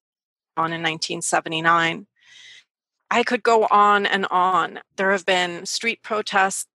on 0.57 0.73
in 0.73 0.81
1979. 0.81 2.07
I 3.09 3.23
could 3.23 3.43
go 3.43 3.65
on 3.71 4.05
and 4.05 4.25
on. 4.25 4.81
There 4.97 5.13
have 5.13 5.25
been 5.25 5.65
street 5.65 6.03
protests 6.03 6.67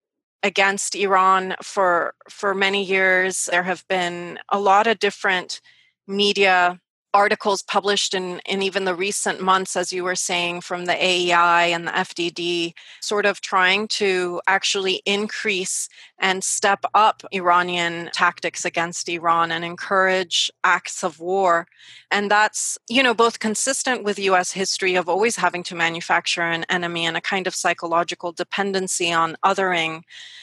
against 0.42 0.94
Iran 0.94 1.54
for 1.62 2.14
for 2.28 2.54
many 2.54 2.82
years. 2.82 3.46
There 3.50 3.62
have 3.62 3.86
been 3.88 4.38
a 4.48 4.60
lot 4.60 4.86
of 4.86 4.98
different 4.98 5.60
media 6.06 6.80
articles 7.14 7.62
published 7.62 8.14
in, 8.14 8.40
in 8.46 8.62
even 8.62 8.84
the 8.84 8.94
recent 8.94 9.40
months, 9.40 9.76
as 9.76 9.92
you 9.92 10.04
were 10.04 10.14
saying, 10.14 10.60
from 10.62 10.86
the 10.86 10.94
AEI 10.94 11.72
and 11.72 11.86
the 11.86 11.92
FDD, 11.92 12.72
sort 13.00 13.26
of 13.26 13.40
trying 13.40 13.88
to 13.88 14.40
actually 14.46 15.02
increase 15.04 15.88
and 16.18 16.42
step 16.42 16.84
up 16.94 17.22
Iranian 17.32 18.08
tactics 18.12 18.64
against 18.64 19.08
Iran 19.08 19.52
and 19.52 19.64
encourage 19.64 20.50
acts 20.64 21.04
of 21.04 21.20
war. 21.20 21.66
And 22.10 22.30
that's, 22.30 22.78
you 22.88 23.02
know, 23.02 23.14
both 23.14 23.40
consistent 23.40 24.04
with 24.04 24.18
US 24.18 24.52
history 24.52 24.94
of 24.94 25.08
always 25.08 25.36
having 25.36 25.62
to 25.64 25.74
manufacture 25.74 26.42
an 26.42 26.64
enemy 26.70 27.04
and 27.04 27.16
a 27.16 27.20
kind 27.20 27.46
of 27.46 27.54
psychological 27.54 28.32
dependency 28.32 29.12
on 29.12 29.36
othering 29.44 30.02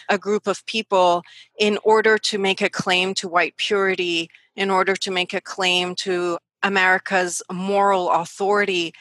a 0.09 0.17
group 0.17 0.47
of 0.47 0.65
people 0.65 1.23
in 1.57 1.77
order 1.83 2.17
to 2.17 2.37
make 2.37 2.61
a 2.61 2.69
claim 2.69 3.13
to 3.15 3.27
white 3.27 3.55
purity 3.57 4.29
in 4.55 4.69
order 4.69 4.95
to 4.95 5.09
make 5.09 5.33
a 5.33 5.39
claim 5.39 5.95
to 5.95 6.37
America's 6.63 7.41
moral 7.51 8.09
authority 8.11 8.93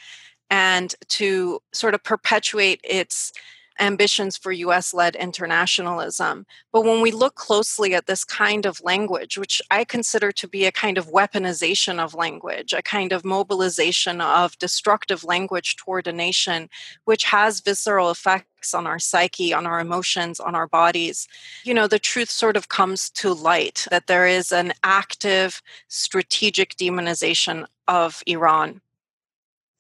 and 0.50 0.94
to 1.08 1.60
sort 1.72 1.94
of 1.94 2.02
perpetuate 2.02 2.80
its 2.84 3.32
ambitions 3.80 4.36
for 4.36 4.52
US 4.52 4.92
led 4.92 5.16
internationalism. 5.16 6.46
But 6.72 6.84
when 6.84 7.00
we 7.00 7.10
look 7.10 7.34
closely 7.34 7.94
at 7.94 8.06
this 8.06 8.24
kind 8.24 8.66
of 8.66 8.80
language, 8.82 9.38
which 9.38 9.62
I 9.70 9.84
consider 9.84 10.32
to 10.32 10.48
be 10.48 10.66
a 10.66 10.72
kind 10.72 10.98
of 10.98 11.10
weaponization 11.10 11.98
of 11.98 12.14
language, 12.14 12.72
a 12.72 12.82
kind 12.82 13.12
of 13.12 13.24
mobilization 13.24 14.20
of 14.20 14.58
destructive 14.58 15.24
language 15.24 15.76
toward 15.76 16.06
a 16.06 16.12
nation, 16.12 16.68
which 17.04 17.24
has 17.24 17.60
visceral 17.60 18.10
effects 18.10 18.74
on 18.74 18.86
our 18.86 18.98
psyche, 18.98 19.52
on 19.52 19.66
our 19.66 19.80
emotions, 19.80 20.40
on 20.40 20.54
our 20.54 20.66
bodies, 20.66 21.28
you 21.64 21.72
know, 21.72 21.86
the 21.86 21.98
truth 21.98 22.30
sort 22.30 22.56
of 22.56 22.68
comes 22.68 23.10
to 23.10 23.32
light 23.32 23.86
that 23.90 24.06
there 24.06 24.26
is 24.26 24.52
an 24.52 24.72
active 24.82 25.62
strategic 25.88 26.76
demonization 26.76 27.66
of 27.86 28.22
Iran. 28.26 28.80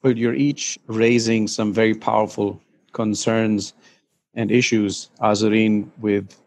But 0.02 0.16
you're 0.16 0.34
each 0.34 0.78
raising 0.86 1.48
some 1.48 1.72
very 1.72 1.94
powerful 1.94 2.60
concerns 2.92 3.74
and 4.34 4.50
issues, 4.50 5.10
Azareen, 5.20 5.88
with 5.98 6.40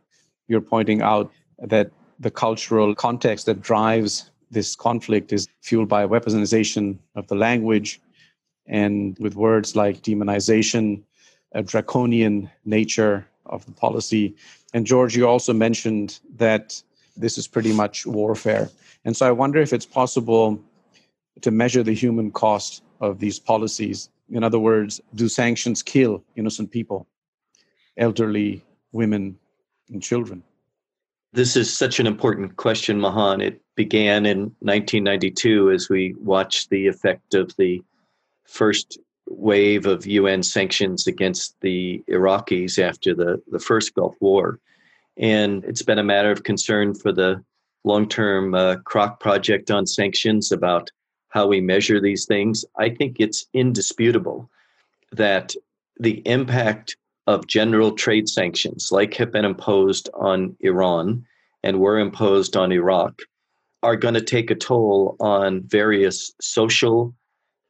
your 0.48 0.62
pointing 0.62 1.02
out 1.02 1.32
that 1.60 1.92
the 2.20 2.32
cultural 2.32 2.94
context 2.96 3.46
that 3.46 3.62
drives 3.62 4.32
this 4.52 4.76
conflict 4.76 5.34
is 5.34 5.48
fueled 5.62 5.88
by 5.88 6.06
weaponization 6.06 6.98
of 7.16 7.28
the 7.28 7.36
language 7.36 8.02
and 8.68 9.18
with 9.20 9.36
words 9.36 9.76
like 9.76 10.02
demonization, 10.02 11.02
a 11.54 11.64
draconian 11.64 12.50
nature 12.66 13.26
of 13.46 13.66
the 13.66 13.72
policy. 13.72 14.36
And 14.74 14.86
George, 14.86 15.16
you 15.16 15.28
also 15.28 15.54
mentioned 15.54 16.20
that 16.36 16.82
this 17.18 17.38
is 17.38 17.48
pretty 17.48 17.74
much 17.74 18.06
warfare. 18.06 18.70
And 19.04 19.18
so 19.18 19.28
I 19.28 19.32
wonder 19.32 19.60
if 19.60 19.74
it's 19.74 19.86
possible 19.86 20.62
to 21.42 21.52
measure 21.52 21.84
the 21.84 21.94
human 21.94 22.32
cost 22.32 22.84
of 23.00 23.20
these 23.20 23.40
policies. 23.40 24.10
In 24.30 24.44
other 24.44 24.60
words, 24.60 25.02
do 25.16 25.28
sanctions 25.28 25.82
kill 25.82 26.24
innocent 26.36 26.72
people? 26.72 27.08
Elderly 27.98 28.64
women 28.92 29.38
and 29.90 30.02
children? 30.02 30.44
This 31.34 31.56
is 31.56 31.72
such 31.76 32.00
an 32.00 32.08
important 32.08 32.58
question, 32.58 33.00
Mahan. 33.00 33.40
It 33.40 33.62
began 33.76 34.26
in 34.26 34.40
1992 34.60 35.72
as 35.72 35.90
we 35.90 36.14
watched 36.20 36.70
the 36.70 36.88
effect 36.88 37.34
of 37.34 37.56
the 37.58 37.82
first 38.46 39.00
wave 39.28 39.86
of 39.86 40.06
UN 40.06 40.44
sanctions 40.44 41.08
against 41.08 41.56
the 41.62 42.04
Iraqis 42.10 42.78
after 42.78 43.16
the, 43.16 43.42
the 43.50 43.60
first 43.60 43.96
Gulf 43.96 44.16
War. 44.20 44.60
And 45.18 45.64
it's 45.64 45.84
been 45.84 46.00
a 46.00 46.04
matter 46.04 46.32
of 46.32 46.44
concern 46.44 46.94
for 46.94 47.14
the 47.14 47.44
long 47.84 48.08
term 48.10 48.54
uh, 48.54 48.78
project 49.20 49.72
on 49.72 49.86
sanctions 49.86 50.52
about 50.52 50.92
how 51.30 51.48
we 51.48 51.62
measure 51.62 52.02
these 52.02 52.26
things. 52.26 52.66
I 52.78 52.90
think 52.90 53.18
it's 53.20 53.46
indisputable 53.54 54.50
that 55.14 55.56
the 56.00 56.22
impact 56.26 56.98
of 57.28 57.48
general 57.48 57.92
trade 57.92 58.28
sanctions, 58.28 58.92
like 58.92 59.14
have 59.16 59.32
been 59.32 59.46
imposed 59.46 60.10
on 60.14 60.56
Iran 60.62 61.26
and 61.64 61.80
were 61.80 62.00
imposed 62.00 62.56
on 62.58 62.72
Iraq, 62.72 63.22
are 63.84 63.96
going 63.96 64.14
to 64.14 64.22
take 64.22 64.52
a 64.52 64.56
toll 64.56 65.16
on 65.20 65.62
various 65.68 66.32
social, 66.42 67.14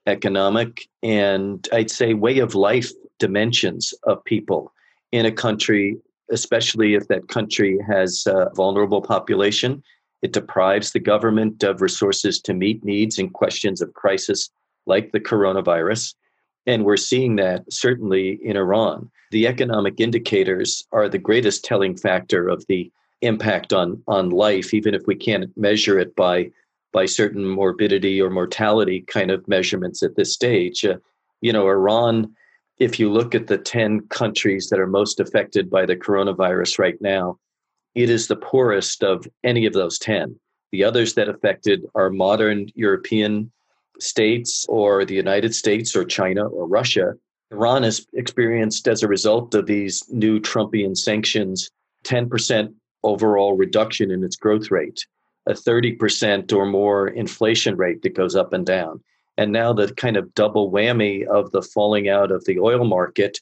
economic, 0.08 0.88
and 1.04 1.68
I'd 1.72 1.92
say 1.92 2.14
way 2.14 2.40
of 2.40 2.56
life 2.56 2.92
dimensions 3.20 3.94
of 4.04 4.24
people 4.26 4.74
in 5.12 5.26
a 5.26 5.32
country 5.32 5.98
especially 6.32 6.96
if 6.96 7.08
that 7.08 7.28
country 7.28 7.78
has 7.88 8.24
a 8.26 8.50
vulnerable 8.56 9.02
population. 9.02 9.84
It 10.22 10.34
deprives 10.34 10.92
the 10.92 11.00
government 11.00 11.64
of 11.64 11.82
resources 11.82 12.40
to 12.42 12.54
meet 12.54 12.84
needs 12.84 13.20
in 13.20 13.30
questions 13.30 13.82
of 13.82 13.94
crisis 13.94 14.50
like 14.86 15.12
the 15.12 15.20
coronavirus. 15.20 16.16
And 16.68 16.86
we're 16.86 16.98
seeing 16.98 17.36
that 17.38 17.72
certainly 17.72 18.40
in 18.44 18.56
Iran. 18.56 19.10
The 19.32 19.48
economic 19.48 20.00
indicators 20.00 20.86
are 20.92 21.10
the 21.10 21.18
greatest 21.18 21.64
telling 21.64 21.98
factor 21.98 22.48
of 22.48 22.66
the 22.68 22.92
impact 23.22 23.74
on, 23.74 24.04
on 24.08 24.30
life, 24.30 24.74
even 24.74 24.94
if 24.94 25.04
we 25.08 25.16
can't 25.16 25.56
measure 25.58 25.98
it 26.00 26.16
by, 26.16 26.52
by 26.92 27.06
certain 27.06 27.48
morbidity 27.48 28.22
or 28.22 28.30
mortality 28.30 29.02
kind 29.02 29.32
of 29.32 29.48
measurements 29.48 30.04
at 30.04 30.16
this 30.16 30.34
stage. 30.34 30.84
Uh, 30.84 30.98
you 31.42 31.54
know, 31.54 31.68
Iran, 31.68 32.36
if 32.78 33.00
you 33.00 33.12
look 33.12 33.36
at 33.36 33.48
the 33.48 33.58
10 33.58 34.08
countries 34.10 34.70
that 34.70 34.80
are 34.80 34.88
most 34.88 35.20
affected 35.20 35.70
by 35.70 35.86
the 35.86 35.96
coronavirus 35.96 36.80
right 36.80 37.00
now, 37.02 37.38
it 37.96 38.10
is 38.10 38.28
the 38.28 38.36
poorest 38.36 39.04
of 39.04 39.28
any 39.44 39.66
of 39.66 39.74
those 39.74 40.00
10. 40.00 40.40
The 40.72 40.84
others 40.84 41.14
that 41.16 41.30
affected 41.30 41.86
are 41.96 42.10
modern 42.10 42.68
European 42.76 43.52
states 44.02 44.66
or 44.70 45.06
the 45.06 45.16
United 45.16 45.54
States 45.54 45.96
or 45.96 46.04
China 46.04 46.46
or 46.48 46.68
Russia. 46.68 47.14
Iran 47.52 47.84
has 47.84 48.06
experienced, 48.14 48.88
as 48.88 49.04
a 49.04 49.08
result 49.08 49.54
of 49.56 49.66
these 49.66 50.04
new 50.10 50.40
Trumpian 50.40 50.96
sanctions, 50.96 51.70
10% 52.06 52.74
overall 53.04 53.56
reduction 53.56 54.12
in 54.12 54.24
its 54.24 54.36
growth 54.36 54.72
rate, 54.72 55.06
a 55.48 55.54
30% 55.54 56.54
or 56.54 56.66
more 56.66 57.08
inflation 57.10 57.76
rate 57.76 58.02
that 58.02 58.16
goes 58.16 58.36
up 58.36 58.54
and 58.54 58.66
down. 58.66 59.02
And 59.38 59.52
now 59.52 59.74
the 59.74 59.94
kind 59.94 60.18
of 60.18 60.34
double 60.34 60.72
whammy 60.72 61.26
of 61.26 61.52
the 61.52 61.62
falling 61.62 62.10
out 62.10 62.32
of 62.32 62.46
the 62.46 62.60
oil 62.60 62.86
market 62.86 63.40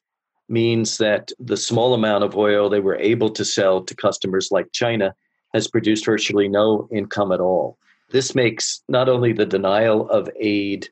means 0.47 0.97
that 0.97 1.31
the 1.39 1.57
small 1.57 1.93
amount 1.93 2.23
of 2.23 2.35
oil 2.35 2.69
they 2.69 2.79
were 2.79 2.95
able 2.95 3.29
to 3.29 3.45
sell 3.45 3.83
to 3.83 3.95
customers 3.95 4.49
like 4.51 4.71
China 4.71 5.13
has 5.53 5.67
produced 5.67 6.05
virtually 6.05 6.47
no 6.47 6.87
income 6.91 7.31
at 7.31 7.39
all. 7.39 7.77
This 8.11 8.33
makes 8.33 8.81
not 8.87 9.09
only 9.09 9.33
the 9.33 9.45
denial 9.45 10.09
of 10.09 10.29
aid 10.39 10.89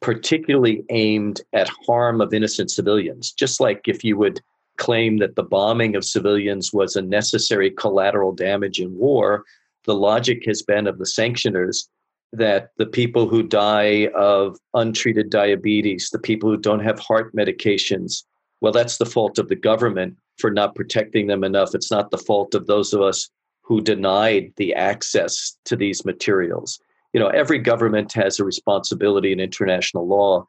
particularly 0.00 0.84
aimed 0.90 1.40
at 1.52 1.70
harm 1.86 2.20
of 2.20 2.34
innocent 2.34 2.70
civilians, 2.70 3.32
just 3.32 3.60
like 3.60 3.82
if 3.86 4.04
you 4.04 4.16
would 4.18 4.40
claim 4.76 5.18
that 5.18 5.34
the 5.34 5.42
bombing 5.42 5.96
of 5.96 6.04
civilians 6.04 6.72
was 6.72 6.96
a 6.96 7.02
necessary 7.02 7.70
collateral 7.70 8.32
damage 8.32 8.80
in 8.80 8.94
war, 8.96 9.44
the 9.84 9.94
logic 9.94 10.42
has 10.46 10.62
been 10.62 10.86
of 10.86 10.98
the 10.98 11.06
sanctioners 11.06 11.88
that 12.32 12.70
the 12.76 12.86
people 12.86 13.28
who 13.28 13.42
die 13.42 14.08
of 14.16 14.58
untreated 14.74 15.30
diabetes, 15.30 16.10
the 16.10 16.18
people 16.18 16.50
who 16.50 16.56
don't 16.56 16.84
have 16.84 16.98
heart 16.98 17.34
medications, 17.34 18.24
well, 18.60 18.72
that's 18.72 18.96
the 18.96 19.06
fault 19.06 19.38
of 19.38 19.48
the 19.48 19.56
government 19.56 20.16
for 20.38 20.50
not 20.50 20.74
protecting 20.74 21.28
them 21.28 21.44
enough. 21.44 21.74
It's 21.74 21.90
not 21.90 22.10
the 22.10 22.18
fault 22.18 22.54
of 22.54 22.66
those 22.66 22.92
of 22.92 23.00
us 23.00 23.30
who 23.64 23.80
denied 23.80 24.52
the 24.56 24.74
access 24.74 25.56
to 25.64 25.74
these 25.74 26.04
materials. 26.04 26.78
You 27.12 27.20
know, 27.20 27.28
every 27.28 27.58
government 27.58 28.12
has 28.12 28.38
a 28.38 28.44
responsibility 28.44 29.32
in 29.32 29.40
international 29.40 30.06
law 30.06 30.46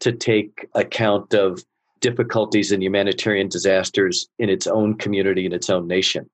to 0.00 0.12
take 0.12 0.68
account 0.74 1.34
of 1.34 1.64
difficulties 2.00 2.70
and 2.70 2.82
humanitarian 2.82 3.48
disasters 3.48 4.28
in 4.38 4.48
its 4.48 4.66
own 4.66 4.96
community 4.96 5.44
and 5.44 5.54
its 5.54 5.70
own 5.70 5.88
nation. 5.88 6.28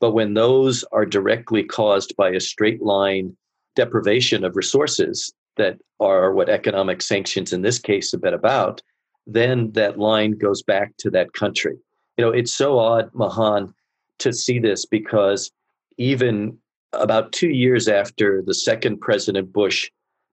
But 0.00 0.12
when 0.12 0.34
those 0.34 0.84
are 0.92 1.06
directly 1.06 1.62
caused 1.62 2.16
by 2.16 2.30
a 2.30 2.40
straight 2.40 2.82
line 2.82 3.36
deprivation 3.76 4.44
of 4.44 4.56
resources 4.56 5.32
that 5.56 5.78
are 6.00 6.32
what 6.32 6.48
economic 6.48 7.02
sanctions 7.02 7.52
in 7.52 7.62
this 7.62 7.78
case 7.78 8.10
have 8.12 8.22
been 8.22 8.34
about, 8.34 8.82
then 9.26 9.70
that 9.72 9.98
line 9.98 10.32
goes 10.32 10.62
back 10.62 10.96
to 10.98 11.10
that 11.10 11.32
country. 11.32 11.76
You 12.16 12.24
know, 12.24 12.30
it's 12.30 12.54
so 12.54 12.78
odd, 12.78 13.10
Mahan, 13.14 13.72
to 14.18 14.32
see 14.32 14.58
this 14.58 14.84
because 14.86 15.50
even 15.98 16.58
about 16.92 17.32
two 17.32 17.48
years 17.48 17.88
after 17.88 18.42
the 18.42 18.54
second 18.54 19.00
President 19.00 19.52
Bush 19.52 19.90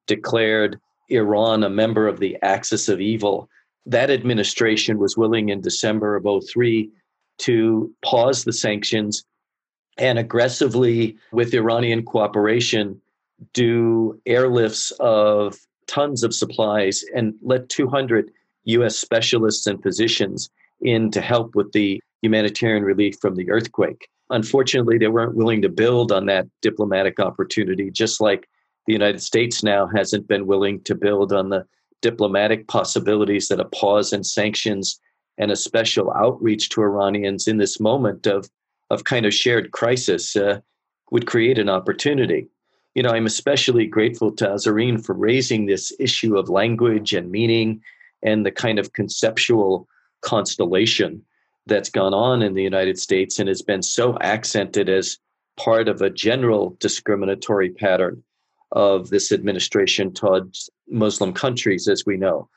declared 0.08 0.80
Iran 1.10 1.64
a 1.64 1.70
member 1.70 2.08
of 2.08 2.20
the 2.20 2.38
axis 2.42 2.88
of 2.88 3.02
evil, 3.02 3.50
that 3.86 4.10
administration 4.10 4.98
was 5.00 5.18
willing 5.18 5.50
in 5.50 5.62
December 5.62 6.16
of 6.16 6.26
03 6.46 6.90
to 7.40 7.94
pause 8.04 8.44
the 8.44 8.54
sanctions 8.54 9.26
and 9.98 10.18
aggressively, 10.18 11.18
with 11.32 11.54
Iranian 11.54 12.04
cooperation, 12.04 13.02
do 13.54 14.20
airlifts 14.28 14.92
of 15.00 15.58
tons 15.88 16.24
of 16.24 16.34
supplies 16.34 17.04
and 17.14 17.34
let 17.42 17.70
200 17.70 18.32
US 18.66 18.98
specialists 18.98 19.68
and 19.68 19.82
physicians 19.82 20.50
in 20.82 21.12
to 21.12 21.22
help 21.22 21.56
with 21.56 21.72
the 21.72 22.02
humanitarian 22.22 22.84
relief 22.84 23.16
from 23.22 23.36
the 23.36 23.50
earthquake. 23.50 24.08
Unfortunately, 24.30 24.98
they 24.98 25.08
weren't 25.08 25.36
willing 25.36 25.62
to 25.62 25.70
build 25.70 26.12
on 26.12 26.26
that 26.28 26.48
diplomatic 26.62 27.20
opportunity, 27.20 27.92
just 27.92 28.22
like 28.22 28.48
the 28.88 28.94
United 28.94 29.22
States 29.22 29.64
now 29.64 29.88
hasn't 29.88 30.28
been 30.28 30.48
willing 30.48 30.82
to 30.84 30.96
build 30.96 31.34
on 31.34 31.50
the 31.50 31.66
diplomatic 32.02 32.68
possibilities 32.68 33.48
that 33.48 33.60
a 33.60 33.66
pause 33.66 34.14
in 34.14 34.24
sanctions 34.24 35.00
and 35.38 35.52
a 35.52 35.56
special 35.56 36.12
outreach 36.14 36.70
to 36.70 36.82
Iranians 36.82 37.48
in 37.48 37.58
this 37.58 37.80
moment 37.80 38.28
of, 38.28 38.50
of 38.90 39.04
kind 39.04 39.26
of 39.26 39.34
shared 39.34 39.72
crisis 39.72 40.36
uh, 40.36 40.60
would 41.12 41.28
create 41.28 41.60
an 41.60 41.70
opportunity. 41.70 42.48
You 42.96 43.04
know, 43.04 43.10
I'm 43.10 43.26
especially 43.26 43.86
grateful 43.86 44.32
to 44.34 44.48
Azareen 44.48 45.04
for 45.04 45.14
raising 45.14 45.66
this 45.66 45.94
issue 46.00 46.38
of 46.38 46.50
language 46.50 47.14
and 47.14 47.32
meaning 47.32 47.82
and 48.24 48.46
the 48.46 48.52
kind 48.52 48.80
of 48.80 48.94
conceptual 48.94 49.88
constellation 50.22 51.24
that's 51.68 51.90
gone 51.90 52.14
on 52.14 52.42
in 52.42 52.54
the 52.54 52.64
United 52.64 52.98
States 53.00 53.40
and 53.40 53.48
has 53.48 53.62
been 53.62 53.84
so 53.84 54.18
accented 54.20 54.90
as 54.90 55.18
part 55.58 55.88
of 55.88 56.02
a 56.02 56.10
general 56.10 56.76
discriminatory 56.80 57.70
pattern 57.70 58.24
of 58.72 59.10
this 59.10 59.32
administration 59.32 60.14
towards 60.14 60.70
Muslim 60.90 61.34
countries, 61.34 61.88
as 61.88 62.06
we 62.06 62.18
know. 62.18 62.50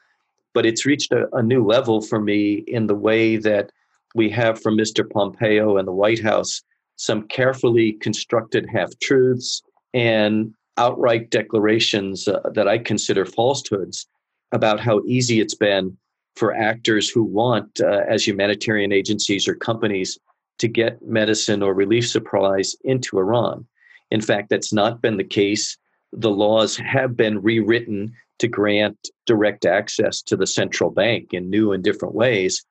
But 0.53 0.64
it's 0.64 0.87
reached 0.87 1.12
a, 1.12 1.27
a 1.35 1.42
new 1.42 1.64
level 1.64 2.00
for 2.00 2.20
me 2.20 2.64
in 2.66 2.87
the 2.87 2.94
way 2.94 3.37
that 3.37 3.70
we 4.14 4.31
have 4.31 4.62
from 4.62 4.77
Mr. 4.77 5.09
Pompeo 5.09 5.77
and 5.77 5.88
the 5.88 5.92
White 5.92 6.22
House 6.22 6.62
some 6.96 7.27
carefully 7.27 7.94
constructed 7.94 8.66
half 8.72 8.96
truths 9.00 9.62
and 9.92 10.55
outright 10.77 11.31
declarations 11.31 12.29
uh, 12.29 12.40
that 12.55 12.68
I 12.68 12.79
consider 12.79 13.27
falsehoods 13.27 14.07
about 14.53 14.79
how 14.79 15.03
easy 15.05 15.40
it's 15.40 15.55
been 15.55 15.96
for 16.37 16.55
actors 16.55 17.09
who 17.09 17.23
want, 17.23 17.81
uh, 17.81 18.03
as 18.09 18.27
humanitarian 18.27 18.92
agencies 18.92 19.47
or 19.47 19.55
companies, 19.55 20.18
to 20.59 20.68
get 20.68 21.03
medicine 21.03 21.62
or 21.62 21.75
relief 21.75 22.09
supplies 22.09 22.77
into 22.85 23.18
Iran. 23.18 23.66
In 24.11 24.20
fact, 24.20 24.51
that's 24.51 24.73
not 24.73 25.03
been 25.03 25.16
the 25.16 25.25
case. 25.25 25.77
The 26.12 26.31
laws 26.31 26.77
have 26.77 27.16
been 27.16 27.42
rewritten 27.42 28.12
to 28.38 28.49
grant 28.49 29.11
direct 29.27 29.64
access 29.64 30.23
to 30.23 30.37
the 30.37 30.47
central 30.47 30.90
bank 30.90 31.33
in 31.33 31.51
new 31.51 31.73
and 31.73 31.83
different 31.83 32.14
ways. 32.14 32.64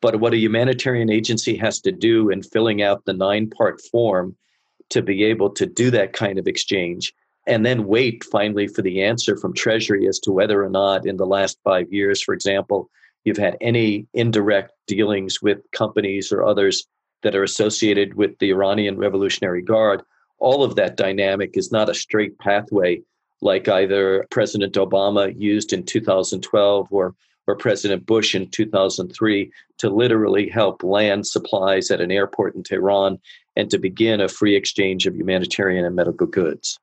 But 0.00 0.20
what 0.20 0.32
a 0.32 0.38
humanitarian 0.38 1.10
agency 1.10 1.56
has 1.56 1.80
to 1.80 1.92
do 1.92 2.30
in 2.30 2.42
filling 2.42 2.82
out 2.82 3.04
the 3.04 3.12
nine 3.12 3.50
part 3.50 3.80
form 3.90 4.36
to 4.90 5.02
be 5.02 5.24
able 5.24 5.50
to 5.50 5.66
do 5.66 5.90
that 5.90 6.12
kind 6.12 6.38
of 6.38 6.46
exchange 6.46 7.14
and 7.46 7.64
then 7.64 7.86
wait 7.86 8.24
finally 8.24 8.66
for 8.66 8.82
the 8.82 9.02
answer 9.02 9.36
from 9.36 9.54
Treasury 9.54 10.06
as 10.06 10.18
to 10.20 10.32
whether 10.32 10.64
or 10.64 10.70
not 10.70 11.06
in 11.06 11.16
the 11.16 11.26
last 11.26 11.58
five 11.64 11.92
years, 11.92 12.22
for 12.22 12.34
example, 12.34 12.90
you've 13.24 13.36
had 13.36 13.56
any 13.60 14.06
indirect 14.14 14.72
dealings 14.86 15.42
with 15.42 15.58
companies 15.72 16.32
or 16.32 16.44
others 16.44 16.86
that 17.22 17.34
are 17.34 17.42
associated 17.42 18.14
with 18.14 18.38
the 18.38 18.50
Iranian 18.50 18.96
Revolutionary 18.96 19.62
Guard. 19.62 20.02
All 20.38 20.64
of 20.64 20.76
that 20.76 20.96
dynamic 20.96 21.56
is 21.56 21.70
not 21.70 21.88
a 21.88 21.94
straight 21.94 22.38
pathway 22.38 23.02
like 23.42 23.68
either 23.68 24.26
President 24.30 24.74
Obama 24.74 25.34
used 25.38 25.72
in 25.72 25.84
2012 25.84 26.88
or 26.90 27.14
or 27.46 27.56
President 27.56 28.06
Bush 28.06 28.34
in 28.34 28.48
2003 28.50 29.50
to 29.78 29.90
literally 29.90 30.48
help 30.48 30.84
land 30.84 31.26
supplies 31.26 31.90
at 31.90 32.00
an 32.00 32.12
airport 32.12 32.54
in 32.54 32.62
Tehran 32.62 33.18
and 33.56 33.68
to 33.70 33.78
begin 33.78 34.20
a 34.20 34.28
free 34.28 34.54
exchange 34.54 35.06
of 35.06 35.16
humanitarian 35.16 35.84
and 35.84 35.96
medical 35.96 36.28
goods. 36.28 36.78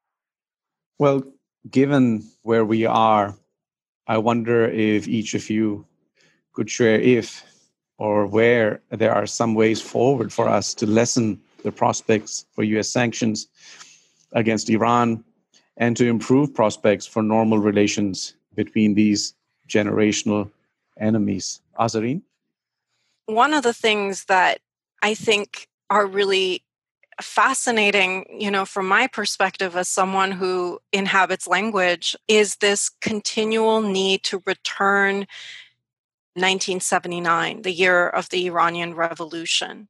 Well, 0.99 1.23
given 1.69 2.23
where 2.41 2.65
we 2.65 2.85
are, 2.85 3.37
I 4.07 4.17
wonder 4.17 4.65
if 4.65 5.07
each 5.07 5.33
of 5.33 5.49
you 5.49 5.85
could 6.53 6.69
share 6.69 6.99
if 6.99 7.43
or 7.99 8.25
where 8.25 8.81
there 8.89 9.13
are 9.13 9.27
some 9.27 9.53
ways 9.53 9.81
forward 9.81 10.31
for 10.31 10.47
us 10.47 10.73
to 10.75 10.85
lessen 10.85 11.39
the 11.63 11.71
prospects 11.71 12.45
for 12.51 12.63
US 12.63 12.89
sanctions 12.89 13.47
against 14.31 14.69
Iran 14.69 15.23
and 15.77 15.95
to 15.97 16.07
improve 16.07 16.53
prospects 16.53 17.05
for 17.05 17.21
normal 17.21 17.59
relations 17.59 18.33
between 18.55 18.95
these 18.95 19.33
generational 19.67 20.49
enemies. 20.99 21.61
Azareen? 21.79 22.21
One 23.25 23.53
of 23.53 23.63
the 23.63 23.73
things 23.73 24.25
that 24.25 24.59
I 25.03 25.13
think 25.13 25.67
are 25.89 26.07
really 26.07 26.63
fascinating, 27.21 28.25
you 28.39 28.51
know, 28.51 28.65
from 28.65 28.87
my 28.87 29.07
perspective 29.07 29.75
as 29.75 29.87
someone 29.87 30.31
who 30.31 30.79
inhabits 30.91 31.47
language, 31.47 32.15
is 32.27 32.57
this 32.57 32.89
continual 33.01 33.81
need 33.81 34.23
to 34.23 34.43
return 34.45 35.27
1979, 36.35 37.63
the 37.63 37.71
year 37.71 38.07
of 38.07 38.29
the 38.29 38.45
Iranian 38.45 38.93
Revolution. 38.93 39.87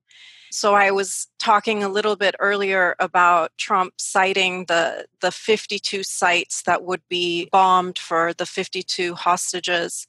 So 0.50 0.76
I 0.76 0.92
was 0.92 1.28
talking 1.40 1.84
a 1.84 1.90
little 1.90 2.16
bit 2.16 2.36
earlier 2.40 2.96
about 3.00 3.52
Trump 3.58 3.96
citing 3.98 4.66
the 4.66 5.06
the 5.20 5.32
52 5.32 6.04
sites 6.04 6.62
that 6.64 6.84
would 6.84 7.02
be 7.10 7.50
bombed 7.52 8.00
for 8.00 8.34
the 8.34 8.46
52 8.46 9.16
hostages. 9.16 10.08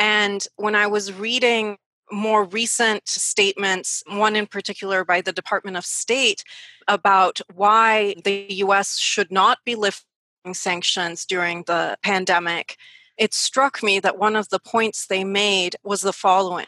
And 0.00 0.44
when 0.56 0.74
I 0.74 0.88
was 0.88 1.12
reading 1.12 1.78
more 2.12 2.44
recent 2.44 3.08
statements, 3.08 4.02
one 4.06 4.36
in 4.36 4.46
particular 4.46 5.04
by 5.04 5.20
the 5.20 5.32
Department 5.32 5.76
of 5.76 5.84
State, 5.84 6.44
about 6.86 7.40
why 7.54 8.14
the 8.24 8.46
US 8.48 8.98
should 8.98 9.32
not 9.32 9.58
be 9.64 9.74
lifting 9.74 10.04
sanctions 10.52 11.24
during 11.24 11.62
the 11.66 11.96
pandemic, 12.02 12.76
it 13.16 13.34
struck 13.34 13.82
me 13.82 14.00
that 14.00 14.18
one 14.18 14.36
of 14.36 14.48
the 14.48 14.58
points 14.58 15.06
they 15.06 15.24
made 15.24 15.76
was 15.82 16.02
the 16.02 16.12
following 16.12 16.66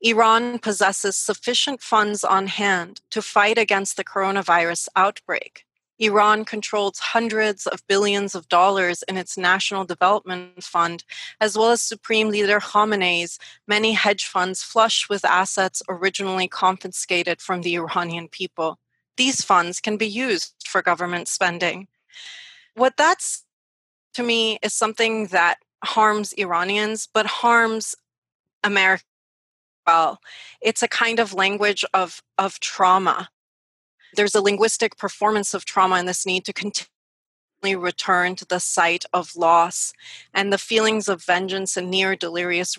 Iran 0.00 0.58
possesses 0.58 1.16
sufficient 1.16 1.80
funds 1.80 2.24
on 2.24 2.48
hand 2.48 3.00
to 3.10 3.22
fight 3.22 3.56
against 3.56 3.96
the 3.96 4.04
coronavirus 4.04 4.88
outbreak. 4.96 5.64
Iran 6.02 6.44
controls 6.44 6.98
hundreds 6.98 7.64
of 7.64 7.86
billions 7.86 8.34
of 8.34 8.48
dollars 8.48 9.04
in 9.04 9.16
its 9.16 9.38
National 9.38 9.84
Development 9.84 10.62
Fund, 10.62 11.04
as 11.40 11.56
well 11.56 11.70
as 11.70 11.80
Supreme 11.80 12.28
Leader 12.28 12.58
Khamenei's 12.58 13.38
many 13.68 13.92
hedge 13.92 14.26
funds 14.26 14.64
flush 14.64 15.08
with 15.08 15.24
assets 15.24 15.80
originally 15.88 16.48
confiscated 16.48 17.40
from 17.40 17.62
the 17.62 17.76
Iranian 17.76 18.26
people. 18.26 18.80
These 19.16 19.42
funds 19.42 19.80
can 19.80 19.96
be 19.96 20.08
used 20.08 20.54
for 20.66 20.82
government 20.82 21.28
spending. 21.28 21.86
What 22.74 22.96
that's 22.96 23.44
to 24.14 24.24
me 24.24 24.58
is 24.60 24.74
something 24.74 25.28
that 25.28 25.58
harms 25.84 26.32
Iranians, 26.32 27.08
but 27.14 27.26
harms 27.26 27.94
America 28.64 29.04
well. 29.86 30.20
It's 30.60 30.82
a 30.82 30.88
kind 30.88 31.18
of 31.20 31.32
language 31.32 31.84
of, 31.94 32.22
of 32.38 32.60
trauma. 32.60 33.28
There's 34.14 34.34
a 34.34 34.42
linguistic 34.42 34.96
performance 34.96 35.54
of 35.54 35.64
trauma 35.64 35.96
and 35.96 36.08
this 36.08 36.26
need 36.26 36.44
to 36.44 36.52
continually 36.52 37.76
return 37.76 38.36
to 38.36 38.44
the 38.44 38.60
site 38.60 39.04
of 39.12 39.36
loss 39.36 39.92
and 40.34 40.52
the 40.52 40.58
feelings 40.58 41.08
of 41.08 41.24
vengeance 41.24 41.76
and 41.76 41.90
near 41.90 42.16
delirious 42.16 42.78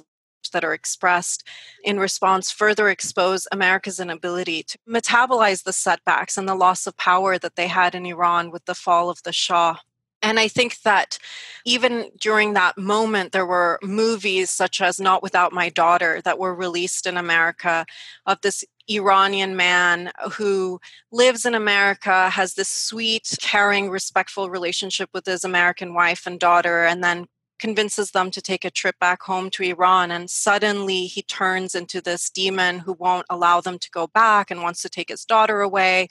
that 0.52 0.64
are 0.64 0.74
expressed 0.74 1.48
in 1.84 2.00
response 2.00 2.52
further 2.52 2.90
expose 2.90 3.48
America's 3.52 4.00
inability 4.00 4.64
to 4.64 4.78
metabolize 4.88 5.64
the 5.64 5.74
setbacks 5.74 6.38
and 6.38 6.48
the 6.48 6.56
loss 6.56 6.86
of 6.86 6.98
power 6.98 7.38
that 7.38 7.56
they 7.56 7.68
had 7.68 7.96
in 7.96 8.06
Iran 8.06 8.52
with 8.52 8.66
the 8.66 8.76
fall 8.76 9.10
of 9.10 9.22
the 9.24 9.34
Shah. 9.34 9.78
And 10.22 10.40
I 10.40 10.48
think 10.48 10.82
that 10.84 11.18
even 11.66 12.10
during 12.18 12.54
that 12.54 12.78
moment, 12.78 13.34
there 13.34 13.46
were 13.46 13.78
movies 13.84 14.50
such 14.50 14.80
as 14.80 15.00
Not 15.00 15.22
Without 15.22 15.52
My 15.52 15.68
Daughter 15.68 16.22
that 16.24 16.40
were 16.40 16.56
released 16.56 17.06
in 17.06 17.18
America 17.18 17.86
of 18.26 18.40
this 18.42 18.64
Iranian 18.90 19.56
man 19.56 20.12
who 20.34 20.80
lives 21.12 21.46
in 21.46 21.56
America, 21.56 22.30
has 22.30 22.54
this 22.56 22.70
sweet, 22.70 23.38
caring, 23.42 23.90
respectful 23.90 24.50
relationship 24.50 25.10
with 25.14 25.26
his 25.26 25.44
American 25.44 25.94
wife 25.94 26.26
and 26.26 26.40
daughter, 26.40 26.84
and 26.84 27.04
then 27.04 27.28
convinces 27.60 28.12
them 28.12 28.30
to 28.30 28.42
take 28.42 28.66
a 28.66 28.72
trip 28.72 28.96
back 29.00 29.22
home 29.22 29.50
to 29.52 29.64
Iran. 29.64 30.12
And 30.12 30.30
suddenly 30.30 31.06
he 31.06 31.22
turns 31.22 31.76
into 31.76 32.02
this 32.02 32.30
demon 32.30 32.80
who 32.80 32.94
won't 32.94 33.26
allow 33.30 33.62
them 33.62 33.80
to 33.80 33.90
go 33.92 34.08
back 34.08 34.52
and 34.52 34.62
wants 34.62 34.82
to 34.82 34.90
take 34.90 35.10
his 35.10 35.24
daughter 35.24 35.62
away. 35.62 36.10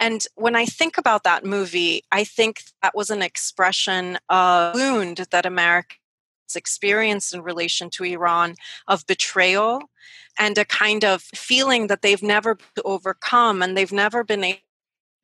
And 0.00 0.24
when 0.36 0.56
I 0.56 0.64
think 0.64 0.96
about 0.96 1.24
that 1.24 1.44
movie, 1.44 2.02
I 2.10 2.24
think 2.24 2.62
that 2.80 2.94
was 2.94 3.10
an 3.10 3.20
expression 3.20 4.18
of 4.30 4.74
wound 4.74 5.26
that 5.30 5.44
America 5.44 5.96
experienced 6.56 7.34
in 7.34 7.42
relation 7.42 7.90
to 7.90 8.04
Iran 8.04 8.54
of 8.88 9.06
betrayal 9.06 9.82
and 10.38 10.56
a 10.58 10.64
kind 10.64 11.04
of 11.04 11.22
feeling 11.22 11.86
that 11.88 12.02
they've 12.02 12.22
never 12.22 12.58
overcome 12.84 13.62
and 13.62 13.76
they've 13.76 13.92
never 13.92 14.24
been 14.24 14.44
able 14.44 14.60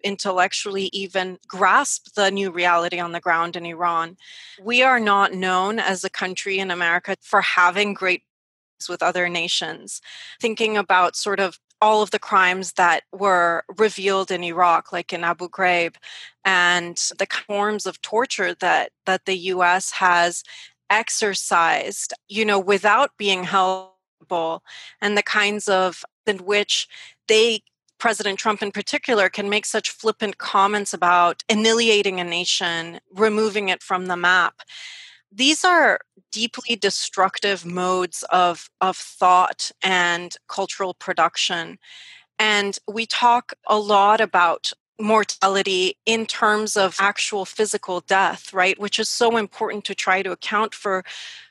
intellectually 0.05 0.89
even 0.93 1.39
grasp 1.49 2.15
the 2.15 2.31
new 2.31 2.51
reality 2.51 3.01
on 3.01 3.13
the 3.13 3.21
ground 3.21 3.57
in 3.57 3.67
Iran. 3.67 4.17
We 4.63 4.83
are 4.83 5.01
not 5.01 5.33
known 5.33 5.79
as 5.79 6.05
a 6.05 6.11
country 6.11 6.59
in 6.59 6.71
America 6.71 7.17
for 7.21 7.41
having 7.41 7.95
great 7.95 8.23
with 8.89 9.03
other 9.03 9.29
nations. 9.29 10.01
Thinking 10.41 10.77
about 10.77 11.17
sort 11.17 11.41
of 11.41 11.59
all 11.81 12.03
of 12.03 12.11
the 12.11 12.19
crimes 12.19 12.75
that 12.75 13.03
were 13.13 13.65
revealed 13.79 14.31
in 14.31 14.45
Iraq, 14.45 14.93
like 14.93 15.13
in 15.13 15.25
Abu 15.25 15.49
Ghraib, 15.49 15.97
and 16.45 16.97
the 17.19 17.27
forms 17.47 17.87
of 17.87 18.01
torture 18.03 18.55
that 18.55 18.93
that 19.07 19.25
the 19.25 19.37
U.S. 19.55 19.93
has 19.93 20.43
exercised, 20.91 22.13
you 22.29 22.45
know, 22.45 22.59
without 22.59 23.11
being 23.17 23.45
helpful, 23.45 24.63
and 25.01 25.17
the 25.17 25.23
kinds 25.23 25.69
of 25.69 26.05
in 26.27 26.39
which 26.39 26.89
they 27.29 27.63
President 27.99 28.39
Trump 28.39 28.63
in 28.63 28.73
particular 28.73 29.31
can 29.31 29.49
make 29.49 29.65
such 29.65 29.91
flippant 29.91 30.37
comments 30.37 30.93
about 30.93 31.43
annihilating 31.49 32.21
a 32.21 32.25
nation, 32.25 33.01
removing 33.15 33.71
it 33.71 33.83
from 33.83 34.07
the 34.07 34.17
map 34.19 34.61
these 35.37 35.65
are 35.65 36.01
deeply 36.33 36.77
destructive 36.77 37.65
modes 37.65 38.25
of, 38.31 38.71
of 38.81 38.97
thought 38.97 39.71
and 39.83 40.35
cultural 40.49 40.95
production. 40.95 41.79
And 42.39 42.79
we 42.89 43.07
talk 43.07 43.53
a 43.67 43.79
lot 43.79 44.21
about 44.21 44.73
mortality 44.99 45.97
in 46.07 46.25
terms 46.27 46.77
of 46.77 46.97
actual 46.99 47.45
physical 47.45 48.01
death 48.01 48.53
right 48.55 48.79
which 48.81 48.99
is 48.99 49.09
so 49.09 49.37
important 49.37 49.85
to 49.85 49.95
try 49.95 50.23
to 50.23 50.33
account 50.33 50.75
for 50.75 51.05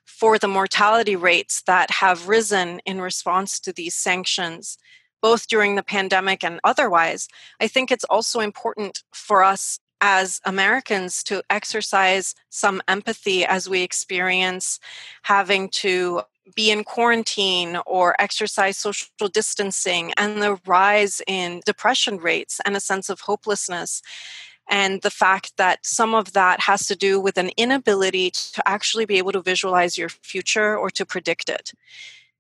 for 0.04 0.40
the 0.40 0.48
mortality 0.48 1.16
rates 1.16 1.62
that 1.64 1.92
have 1.92 2.28
risen 2.28 2.80
in 2.86 3.00
response 3.02 3.60
to 3.60 3.72
these 3.72 3.94
sanctions 3.94 4.78
both 5.26 5.48
during 5.48 5.76
the 5.76 5.82
pandemic 5.82 6.44
and 6.44 6.60
otherwise. 6.64 7.28
I 7.60 7.68
think 7.68 7.92
it's 7.92 8.04
also 8.04 8.42
important 8.42 9.02
for 9.12 9.44
us 9.44 9.80
as 10.00 10.40
Americans 10.46 11.24
to 11.24 11.42
exercise 11.50 12.36
some 12.52 12.80
empathy 12.88 13.44
as 13.44 13.68
we 13.68 13.82
experience 13.82 14.80
having 15.24 15.70
to 15.70 16.22
be 16.54 16.70
in 16.70 16.84
quarantine 16.84 17.80
or 17.86 18.16
exercise 18.22 18.78
social 18.78 19.28
distancing 19.32 20.14
and 20.18 20.42
the 20.42 20.60
rise 20.66 21.22
in 21.28 21.62
depression 21.66 22.18
rates 22.18 22.60
and 22.66 22.76
a 22.76 22.80
sense 22.80 23.10
of 23.10 23.22
hopelessness 23.22 24.02
and 24.68 25.02
the 25.02 25.12
fact 25.12 25.54
that 25.58 25.86
some 25.86 26.14
of 26.14 26.34
that 26.34 26.60
has 26.60 26.88
to 26.88 26.96
do 26.96 27.20
with 27.20 27.38
an 27.38 27.52
inability 27.58 28.32
to 28.32 28.68
actually 28.68 29.06
be 29.06 29.18
able 29.18 29.32
to 29.32 29.42
visualize 29.42 29.98
your 29.98 30.10
future 30.10 30.78
or 30.78 30.90
to 30.90 31.06
predict 31.06 31.50
it. 31.50 31.72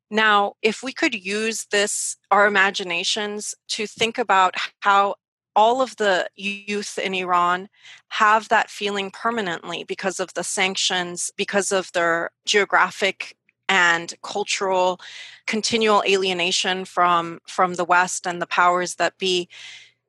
Now, 0.10 0.54
if 0.62 0.84
we 0.84 0.94
could 0.94 1.14
use 1.14 1.66
this, 1.72 2.18
our 2.32 2.48
imaginations, 2.48 3.56
to 3.70 3.88
think 3.88 4.18
about 4.18 4.56
how 4.80 5.16
all 5.56 5.82
of 5.82 5.96
the 5.98 6.28
youth 6.36 7.00
in 7.00 7.14
Iran 7.14 7.70
have 8.10 8.50
that 8.50 8.70
feeling 8.70 9.10
permanently 9.10 9.84
because 9.84 10.20
of 10.20 10.34
the 10.34 10.44
sanctions, 10.44 11.32
because 11.38 11.72
of 11.72 11.92
their 11.94 12.32
geographic 12.46 13.36
and 13.70 14.14
cultural 14.22 15.00
continual 15.48 16.04
alienation 16.08 16.86
from 16.86 17.40
from 17.48 17.76
the 17.76 17.86
west 17.86 18.28
and 18.28 18.42
the 18.42 18.48
powers 18.48 18.96
that 18.96 19.18
be 19.18 19.48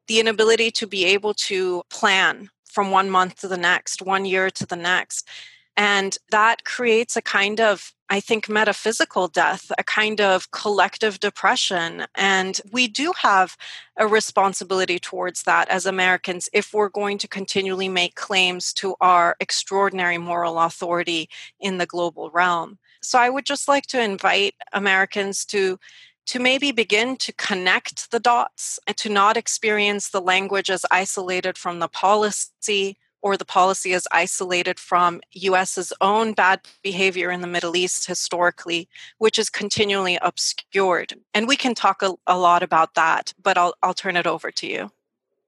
the 0.07 0.21
inability 0.21 0.71
to 0.71 0.87
be 0.87 1.05
able 1.05 1.35
to 1.35 1.83
plan 1.91 2.49
from 2.65 2.91
one 2.91 3.11
month 3.11 3.41
to 3.41 3.49
the 3.49 3.57
next 3.57 4.03
one 4.03 4.25
year 4.25 4.51
to 4.51 4.67
the 4.67 4.77
next 4.77 5.29
and 5.77 6.19
that 6.31 6.65
creates 6.65 7.17
a 7.17 7.23
kind 7.23 7.61
of 7.61 7.93
I 8.09 8.21
think, 8.21 8.49
metaphysical 8.49 9.27
death, 9.27 9.73
a 9.79 9.83
kind 9.85 10.21
of 10.21 10.51
collective 10.53 11.19
depression. 11.19 12.07
And 12.15 12.61
we 12.71 12.87
do 12.87 13.13
have 13.19 13.57
a 13.97 14.07
responsibility 14.07 14.99
towards 15.01 15.43
that 15.43 15.69
as 15.69 15.87
Americans 15.87 16.49
if 16.53 16.73
we're 16.73 16.89
going 16.89 17.19
to 17.19 17.29
continually 17.29 17.89
make 17.89 18.15
claims 18.15 18.73
to 18.75 18.95
our 19.01 19.37
extraordinary 19.41 20.19
moral 20.19 20.59
authority 20.61 21.29
in 21.59 21.79
the 21.79 21.87
global 21.87 22.31
realm. 22.31 22.79
So 23.07 23.21
I 23.21 23.31
would 23.31 23.47
just 23.47 23.69
like 23.69 23.87
to 23.87 24.03
invite 24.03 24.55
Americans 24.73 25.45
to 25.47 25.79
to 26.27 26.41
maybe 26.41 26.73
begin 26.73 27.17
to 27.19 27.33
connect 27.35 28.11
the 28.11 28.19
dots 28.19 28.81
and 28.89 28.97
to 28.97 29.09
not 29.09 29.37
experience 29.37 30.09
the 30.09 30.21
language 30.21 30.71
as 30.71 30.85
isolated 30.91 31.57
from 31.57 31.79
the 31.79 31.87
policy 31.87 32.97
or 33.23 33.37
the 33.37 33.45
policy 33.45 33.93
is 33.93 34.09
isolated 34.11 34.81
from 34.81 35.21
US's 35.31 35.93
own 36.01 36.33
bad 36.33 36.63
behavior 36.83 37.31
in 37.31 37.43
the 37.43 37.47
Middle 37.47 37.77
East 37.77 38.09
historically, 38.09 38.89
which 39.19 39.39
is 39.39 39.49
continually 39.49 40.19
obscured. 40.21 41.15
And 41.33 41.47
we 41.47 41.57
can 41.57 41.77
talk 41.77 42.03
a, 42.03 42.13
a 42.27 42.37
lot 42.37 42.65
about 42.65 42.95
that, 42.95 43.33
but 43.41 43.57
I'll, 43.57 43.75
I'll 43.85 43.95
turn 43.95 44.17
it 44.17 44.27
over 44.27 44.51
to 44.51 44.67
you. 44.67 44.91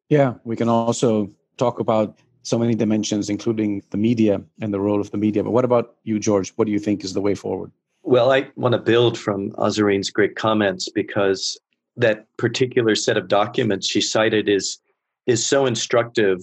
Yeah, 0.08 0.34
we 0.44 0.54
can 0.54 0.68
also 0.68 1.32
talk 1.56 1.80
about 1.80 2.20
so 2.48 2.58
many 2.58 2.74
dimensions, 2.74 3.28
including 3.28 3.82
the 3.90 3.96
media 3.96 4.42
and 4.60 4.72
the 4.72 4.80
role 4.80 5.00
of 5.00 5.10
the 5.10 5.18
media. 5.18 5.44
But 5.44 5.50
what 5.50 5.64
about 5.64 5.96
you, 6.04 6.18
George? 6.18 6.52
What 6.56 6.66
do 6.66 6.72
you 6.72 6.78
think 6.78 7.04
is 7.04 7.12
the 7.12 7.20
way 7.20 7.34
forward? 7.34 7.70
Well, 8.02 8.32
I 8.32 8.48
want 8.56 8.72
to 8.72 8.78
build 8.78 9.18
from 9.18 9.50
Azareen's 9.52 10.10
great 10.10 10.36
comments 10.36 10.88
because 10.88 11.58
that 11.96 12.26
particular 12.36 12.94
set 12.94 13.16
of 13.16 13.28
documents 13.28 13.88
she 13.88 14.00
cited 14.00 14.48
is 14.48 14.78
is 15.26 15.44
so 15.44 15.66
instructive 15.66 16.38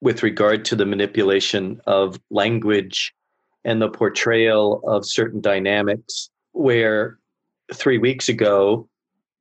with 0.00 0.22
regard 0.22 0.64
to 0.64 0.76
the 0.76 0.86
manipulation 0.86 1.80
of 1.86 2.20
language 2.30 3.12
and 3.64 3.82
the 3.82 3.88
portrayal 3.88 4.80
of 4.86 5.04
certain 5.04 5.40
dynamics 5.40 6.30
where 6.52 7.18
three 7.74 7.98
weeks 7.98 8.28
ago, 8.28 8.88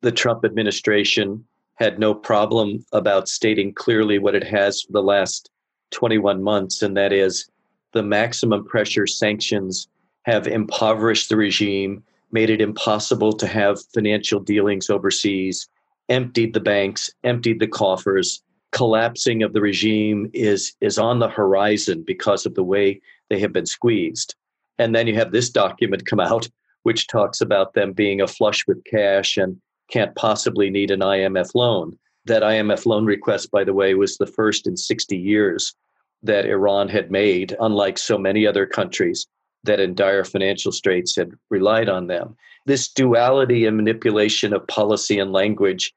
the 0.01 0.11
Trump 0.11 0.43
administration 0.43 1.45
had 1.75 1.99
no 1.99 2.13
problem 2.13 2.83
about 2.91 3.29
stating 3.29 3.73
clearly 3.73 4.19
what 4.19 4.35
it 4.35 4.43
has 4.43 4.81
for 4.81 4.91
the 4.91 5.03
last 5.03 5.49
21 5.91 6.41
months, 6.43 6.81
and 6.81 6.95
that 6.97 7.13
is 7.13 7.49
the 7.93 8.03
maximum 8.03 8.65
pressure 8.65 9.07
sanctions 9.07 9.87
have 10.23 10.47
impoverished 10.47 11.29
the 11.29 11.37
regime, 11.37 12.03
made 12.31 12.49
it 12.49 12.61
impossible 12.61 13.33
to 13.33 13.47
have 13.47 13.83
financial 13.93 14.39
dealings 14.39 14.89
overseas, 14.89 15.67
emptied 16.09 16.53
the 16.53 16.59
banks, 16.59 17.09
emptied 17.23 17.59
the 17.59 17.67
coffers. 17.67 18.43
Collapsing 18.71 19.41
of 19.41 19.53
the 19.53 19.61
regime 19.61 20.29
is, 20.33 20.73
is 20.81 20.99
on 20.99 21.19
the 21.19 21.29
horizon 21.29 22.03
because 22.05 22.45
of 22.45 22.53
the 22.53 22.63
way 22.63 23.01
they 23.29 23.39
have 23.39 23.51
been 23.51 23.65
squeezed. 23.65 24.35
And 24.77 24.95
then 24.95 25.07
you 25.07 25.15
have 25.15 25.31
this 25.31 25.49
document 25.49 26.05
come 26.05 26.19
out, 26.19 26.47
which 26.83 27.07
talks 27.07 27.41
about 27.41 27.73
them 27.73 27.93
being 27.93 28.21
a 28.21 28.27
flush 28.27 28.65
with 28.67 28.83
cash 28.83 29.37
and 29.37 29.59
can't 29.89 30.15
possibly 30.15 30.69
need 30.69 30.91
an 30.91 30.99
IMF 30.99 31.55
loan. 31.55 31.97
That 32.29 32.43
IMF 32.43 32.85
loan 32.85 33.05
request, 33.05 33.49
by 33.49 33.63
the 33.63 33.73
way, 33.73 33.95
was 33.95 34.17
the 34.17 34.27
first 34.27 34.67
in 34.67 34.77
60 34.77 35.17
years 35.17 35.73
that 36.21 36.45
Iran 36.45 36.87
had 36.87 37.09
made, 37.09 37.57
unlike 37.59 37.97
so 37.97 38.19
many 38.19 38.45
other 38.45 38.67
countries 38.67 39.25
that 39.63 39.79
in 39.79 39.95
dire 39.95 40.23
financial 40.23 40.71
straits 40.71 41.15
had 41.15 41.31
relied 41.49 41.89
on 41.89 42.05
them. 42.05 42.37
This 42.67 42.87
duality 42.87 43.65
and 43.65 43.75
manipulation 43.75 44.53
of 44.53 44.67
policy 44.67 45.17
and 45.17 45.31
language 45.31 45.91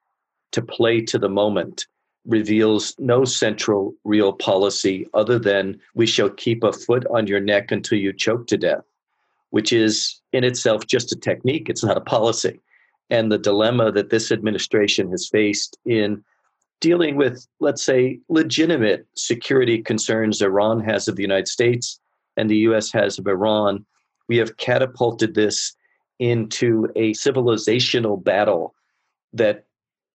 to 0.52 0.62
play 0.62 1.02
to 1.02 1.18
the 1.18 1.28
moment 1.28 1.86
reveals 2.24 2.94
no 2.98 3.26
central 3.26 3.94
real 4.04 4.32
policy 4.32 5.06
other 5.12 5.38
than 5.38 5.78
we 5.94 6.06
shall 6.06 6.30
keep 6.30 6.64
a 6.64 6.72
foot 6.72 7.04
on 7.10 7.26
your 7.26 7.40
neck 7.40 7.70
until 7.70 7.98
you 7.98 8.10
choke 8.10 8.46
to 8.46 8.56
death, 8.56 8.84
which 9.50 9.70
is 9.70 10.20
in 10.32 10.44
itself 10.44 10.86
just 10.86 11.12
a 11.12 11.16
technique. 11.16 11.68
It's 11.68 11.84
not 11.84 11.98
a 11.98 12.00
policy. 12.00 12.58
And 13.12 13.30
the 13.30 13.36
dilemma 13.36 13.92
that 13.92 14.08
this 14.08 14.32
administration 14.32 15.10
has 15.10 15.28
faced 15.28 15.78
in 15.84 16.24
dealing 16.80 17.14
with, 17.14 17.46
let's 17.60 17.84
say, 17.84 18.20
legitimate 18.30 19.06
security 19.16 19.82
concerns 19.82 20.40
Iran 20.40 20.80
has 20.80 21.08
of 21.08 21.16
the 21.16 21.22
United 21.22 21.46
States 21.46 22.00
and 22.38 22.48
the 22.48 22.56
US 22.68 22.90
has 22.92 23.18
of 23.18 23.26
Iran, 23.26 23.84
we 24.28 24.38
have 24.38 24.56
catapulted 24.56 25.34
this 25.34 25.76
into 26.20 26.88
a 26.96 27.12
civilizational 27.12 28.24
battle 28.24 28.74
that 29.34 29.66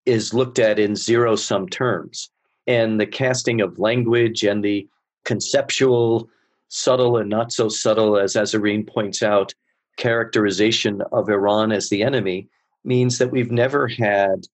is 0.07 0.33
looked 0.33 0.57
at 0.57 0.79
in 0.79 0.95
zero 0.95 1.35
sum 1.35 1.69
terms. 1.69 2.31
And 2.65 2.99
the 2.99 3.05
casting 3.05 3.61
of 3.61 3.77
language 3.77 4.43
and 4.43 4.63
the 4.63 4.87
conceptual, 5.23 6.29
subtle 6.69 7.17
and 7.17 7.29
not 7.29 7.51
so 7.51 7.69
subtle, 7.69 8.17
as 8.17 8.33
Azareen 8.33 8.87
points 8.87 9.21
out, 9.21 9.53
characterization 9.97 11.03
of 11.11 11.29
Iran 11.29 11.71
as 11.71 11.89
the 11.89 12.01
enemy 12.01 12.49
means 12.87 13.17
that 13.17 13.31
we've 13.31 13.51
never 13.51 13.87
had 13.87 14.47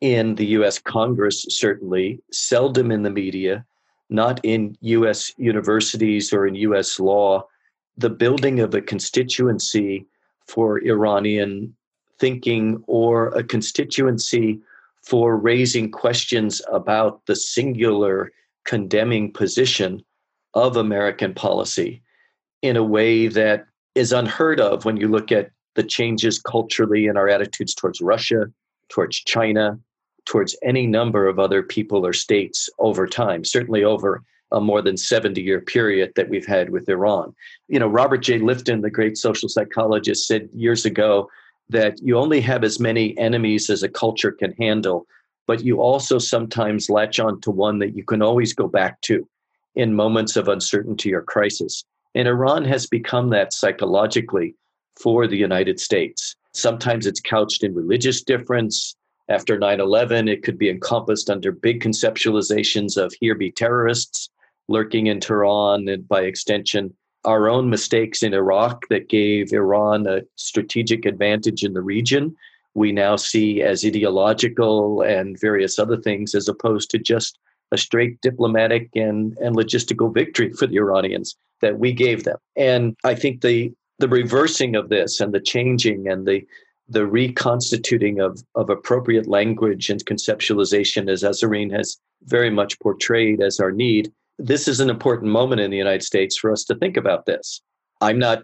in 0.00 0.34
the 0.34 0.46
US 0.58 0.78
Congress, 0.78 1.46
certainly, 1.48 2.20
seldom 2.32 2.90
in 2.90 3.02
the 3.02 3.10
media, 3.10 3.64
not 4.08 4.40
in 4.42 4.76
US 4.80 5.32
universities 5.38 6.32
or 6.32 6.46
in 6.46 6.54
US 6.56 6.98
law, 6.98 7.46
the 7.96 8.10
building 8.10 8.60
of 8.60 8.74
a 8.74 8.80
constituency 8.80 10.06
for 10.46 10.82
Iranian 10.84 11.74
thinking 12.18 12.82
or 12.86 13.28
a 13.28 13.44
constituency 13.44 14.60
for 15.02 15.36
raising 15.36 15.90
questions 15.90 16.60
about 16.70 17.24
the 17.26 17.36
singular 17.36 18.32
condemning 18.64 19.32
position 19.32 20.02
of 20.54 20.76
American 20.76 21.32
policy 21.32 22.02
in 22.62 22.76
a 22.76 22.84
way 22.84 23.26
that 23.28 23.66
is 23.94 24.12
unheard 24.12 24.60
of 24.60 24.84
when 24.84 24.96
you 24.96 25.08
look 25.08 25.32
at 25.32 25.50
the 25.80 25.86
changes 25.86 26.38
culturally 26.38 27.06
in 27.06 27.16
our 27.16 27.26
attitudes 27.26 27.74
towards 27.74 28.02
Russia, 28.02 28.52
towards 28.90 29.16
China, 29.16 29.78
towards 30.26 30.54
any 30.62 30.86
number 30.86 31.26
of 31.26 31.38
other 31.38 31.62
people 31.62 32.04
or 32.04 32.12
states 32.12 32.68
over 32.78 33.06
time, 33.06 33.46
certainly 33.46 33.82
over 33.82 34.22
a 34.52 34.60
more 34.60 34.82
than 34.82 34.98
70 34.98 35.40
year 35.40 35.58
period 35.58 36.12
that 36.16 36.28
we've 36.28 36.44
had 36.44 36.68
with 36.68 36.86
Iran. 36.90 37.34
You 37.68 37.78
know, 37.78 37.86
Robert 37.86 38.18
J. 38.18 38.40
Lifton, 38.40 38.82
the 38.82 38.90
great 38.90 39.16
social 39.16 39.48
psychologist, 39.48 40.26
said 40.26 40.50
years 40.52 40.84
ago 40.84 41.30
that 41.70 41.98
you 42.02 42.18
only 42.18 42.42
have 42.42 42.62
as 42.62 42.78
many 42.78 43.16
enemies 43.16 43.70
as 43.70 43.82
a 43.82 43.88
culture 43.88 44.32
can 44.32 44.52
handle, 44.58 45.06
but 45.46 45.64
you 45.64 45.80
also 45.80 46.18
sometimes 46.18 46.90
latch 46.90 47.18
on 47.18 47.40
to 47.40 47.50
one 47.50 47.78
that 47.78 47.96
you 47.96 48.04
can 48.04 48.20
always 48.20 48.52
go 48.52 48.68
back 48.68 49.00
to 49.02 49.26
in 49.76 49.94
moments 49.94 50.36
of 50.36 50.46
uncertainty 50.46 51.14
or 51.14 51.22
crisis. 51.22 51.86
And 52.14 52.28
Iran 52.28 52.66
has 52.66 52.86
become 52.86 53.30
that 53.30 53.54
psychologically 53.54 54.56
for 54.98 55.26
the 55.26 55.36
United 55.36 55.80
States. 55.80 56.34
Sometimes 56.52 57.06
it's 57.06 57.20
couched 57.20 57.62
in 57.62 57.74
religious 57.74 58.22
difference. 58.22 58.96
After 59.28 59.58
9 59.58 59.80
11, 59.80 60.28
it 60.28 60.42
could 60.42 60.58
be 60.58 60.68
encompassed 60.68 61.30
under 61.30 61.52
big 61.52 61.82
conceptualizations 61.82 62.96
of 62.96 63.14
here 63.20 63.34
be 63.34 63.52
terrorists 63.52 64.30
lurking 64.68 65.06
in 65.06 65.20
Tehran 65.20 65.88
and 65.88 66.06
by 66.08 66.22
extension 66.22 66.94
our 67.24 67.48
own 67.48 67.68
mistakes 67.68 68.22
in 68.22 68.32
Iraq 68.34 68.88
that 68.88 69.08
gave 69.08 69.52
Iran 69.52 70.06
a 70.06 70.22
strategic 70.36 71.04
advantage 71.04 71.62
in 71.62 71.74
the 71.74 71.82
region, 71.82 72.34
we 72.74 72.92
now 72.92 73.16
see 73.16 73.62
as 73.62 73.84
ideological 73.84 75.02
and 75.02 75.38
various 75.38 75.78
other 75.78 75.96
things 75.96 76.34
as 76.34 76.48
opposed 76.48 76.90
to 76.90 76.98
just 76.98 77.38
a 77.72 77.78
straight 77.78 78.20
diplomatic 78.20 78.88
and, 78.94 79.36
and 79.38 79.54
logistical 79.54 80.12
victory 80.12 80.52
for 80.52 80.66
the 80.66 80.78
Iranians 80.78 81.36
that 81.60 81.78
we 81.78 81.92
gave 81.92 82.24
them. 82.24 82.38
And 82.56 82.96
I 83.04 83.14
think 83.14 83.42
the 83.42 83.72
the 84.00 84.08
reversing 84.08 84.74
of 84.74 84.88
this 84.88 85.20
and 85.20 85.32
the 85.32 85.40
changing 85.40 86.08
and 86.08 86.26
the 86.26 86.44
the 86.88 87.06
reconstituting 87.06 88.18
of, 88.18 88.42
of 88.56 88.68
appropriate 88.68 89.28
language 89.28 89.90
and 89.90 90.04
conceptualization, 90.06 91.08
as 91.08 91.22
Azareen 91.22 91.70
has 91.70 91.98
very 92.24 92.50
much 92.50 92.80
portrayed 92.80 93.40
as 93.40 93.60
our 93.60 93.70
need, 93.70 94.12
this 94.40 94.66
is 94.66 94.80
an 94.80 94.90
important 94.90 95.30
moment 95.30 95.60
in 95.60 95.70
the 95.70 95.76
United 95.76 96.02
States 96.02 96.36
for 96.36 96.50
us 96.50 96.64
to 96.64 96.74
think 96.74 96.96
about 96.96 97.26
this. 97.26 97.62
I'm 98.00 98.18
not 98.18 98.42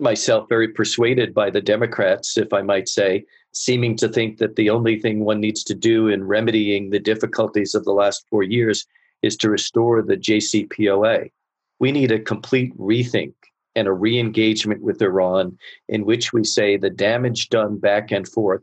myself 0.00 0.48
very 0.48 0.66
persuaded 0.66 1.32
by 1.32 1.48
the 1.48 1.60
Democrats, 1.60 2.36
if 2.36 2.52
I 2.52 2.62
might 2.62 2.88
say, 2.88 3.24
seeming 3.52 3.96
to 3.98 4.08
think 4.08 4.38
that 4.38 4.56
the 4.56 4.68
only 4.68 4.98
thing 4.98 5.20
one 5.20 5.40
needs 5.40 5.62
to 5.64 5.74
do 5.74 6.08
in 6.08 6.24
remedying 6.24 6.90
the 6.90 6.98
difficulties 6.98 7.76
of 7.76 7.84
the 7.84 7.92
last 7.92 8.26
four 8.28 8.42
years 8.42 8.84
is 9.22 9.36
to 9.36 9.50
restore 9.50 10.02
the 10.02 10.16
JCPOA. 10.16 11.30
We 11.78 11.92
need 11.92 12.10
a 12.10 12.18
complete 12.18 12.76
rethink 12.76 13.34
and 13.76 13.86
a 13.86 13.92
re 13.92 14.18
engagement 14.18 14.82
with 14.82 15.02
Iran 15.02 15.56
in 15.88 16.04
which 16.04 16.32
we 16.32 16.42
say 16.42 16.76
the 16.76 16.90
damage 16.90 17.50
done 17.50 17.78
back 17.78 18.10
and 18.10 18.26
forth 18.26 18.62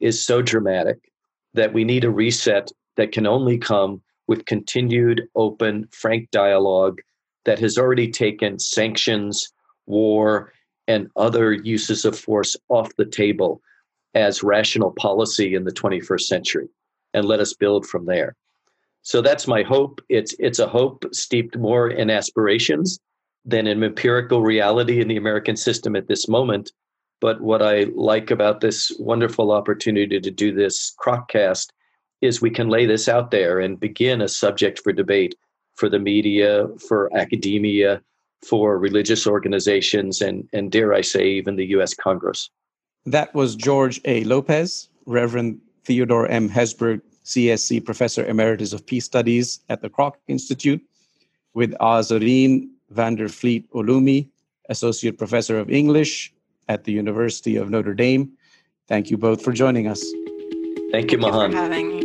is 0.00 0.22
so 0.22 0.42
dramatic 0.42 0.98
that 1.54 1.72
we 1.72 1.84
need 1.84 2.04
a 2.04 2.10
reset 2.10 2.70
that 2.96 3.12
can 3.12 3.26
only 3.26 3.56
come 3.56 4.02
with 4.26 4.44
continued, 4.44 5.22
open, 5.36 5.88
frank 5.92 6.30
dialogue 6.30 7.00
that 7.44 7.58
has 7.58 7.78
already 7.78 8.10
taken 8.10 8.58
sanctions, 8.58 9.52
war, 9.86 10.52
and 10.86 11.08
other 11.16 11.52
uses 11.52 12.04
of 12.04 12.18
force 12.18 12.56
off 12.68 12.94
the 12.96 13.06
table 13.06 13.62
as 14.14 14.42
rational 14.42 14.90
policy 14.92 15.54
in 15.54 15.64
the 15.64 15.72
21st 15.72 16.22
century. 16.22 16.68
And 17.14 17.24
let 17.24 17.40
us 17.40 17.54
build 17.54 17.86
from 17.86 18.06
there. 18.06 18.36
So 19.02 19.22
that's 19.22 19.46
my 19.46 19.62
hope. 19.62 20.00
It's 20.08 20.34
it's 20.38 20.58
a 20.58 20.68
hope 20.68 21.04
steeped 21.12 21.56
more 21.56 21.88
in 21.88 22.10
aspirations 22.10 23.00
than 23.44 23.66
in 23.66 23.82
empirical 23.82 24.42
reality 24.42 25.00
in 25.00 25.08
the 25.08 25.16
American 25.16 25.56
system 25.56 25.96
at 25.96 26.08
this 26.08 26.28
moment. 26.28 26.72
But 27.20 27.40
what 27.40 27.62
I 27.62 27.86
like 27.94 28.30
about 28.30 28.60
this 28.60 28.92
wonderful 28.98 29.52
opportunity 29.52 30.20
to 30.20 30.30
do 30.30 30.54
this 30.54 30.94
Kroccast 30.98 31.68
is 32.20 32.40
we 32.40 32.50
can 32.50 32.68
lay 32.68 32.86
this 32.86 33.08
out 33.08 33.30
there 33.30 33.60
and 33.60 33.80
begin 33.80 34.20
a 34.20 34.28
subject 34.28 34.80
for 34.80 34.92
debate 34.92 35.34
for 35.74 35.88
the 35.88 35.98
media, 35.98 36.66
for 36.88 37.10
academia, 37.16 38.02
for 38.46 38.78
religious 38.78 39.26
organizations, 39.26 40.20
and, 40.20 40.48
and 40.52 40.70
dare 40.70 40.92
I 40.94 41.00
say, 41.00 41.26
even 41.26 41.56
the 41.56 41.66
US 41.68 41.94
Congress. 41.94 42.50
That 43.06 43.34
was 43.34 43.56
George 43.56 44.00
A. 44.04 44.24
Lopez, 44.24 44.88
Reverend 45.06 45.60
Theodore 45.84 46.28
M. 46.28 46.48
Hesburgh, 46.48 47.00
CSC 47.24 47.84
Professor 47.84 48.24
Emeritus 48.24 48.72
of 48.72 48.84
Peace 48.84 49.04
Studies 49.04 49.60
at 49.68 49.82
the 49.82 49.88
Kroc 49.88 50.14
Institute, 50.28 50.82
with 51.54 51.74
Azareen 52.90 52.96
Van 52.96 53.14
der 53.16 53.28
Vliet 53.28 53.64
Oloomi, 53.72 54.28
Associate 54.68 55.16
Professor 55.16 55.58
of 55.58 55.70
English 55.70 56.32
at 56.68 56.84
the 56.84 56.92
University 56.92 57.56
of 57.56 57.70
Notre 57.70 57.94
Dame. 57.94 58.30
Thank 58.88 59.10
you 59.10 59.18
both 59.18 59.42
for 59.42 59.52
joining 59.52 59.86
us. 59.86 60.04
Thank 60.92 61.12
you, 61.12 61.18
Mahan. 61.18 61.52
Thank 61.52 61.52
you 61.52 61.58
for 61.58 61.62
having 61.62 61.88
me. 61.88 62.00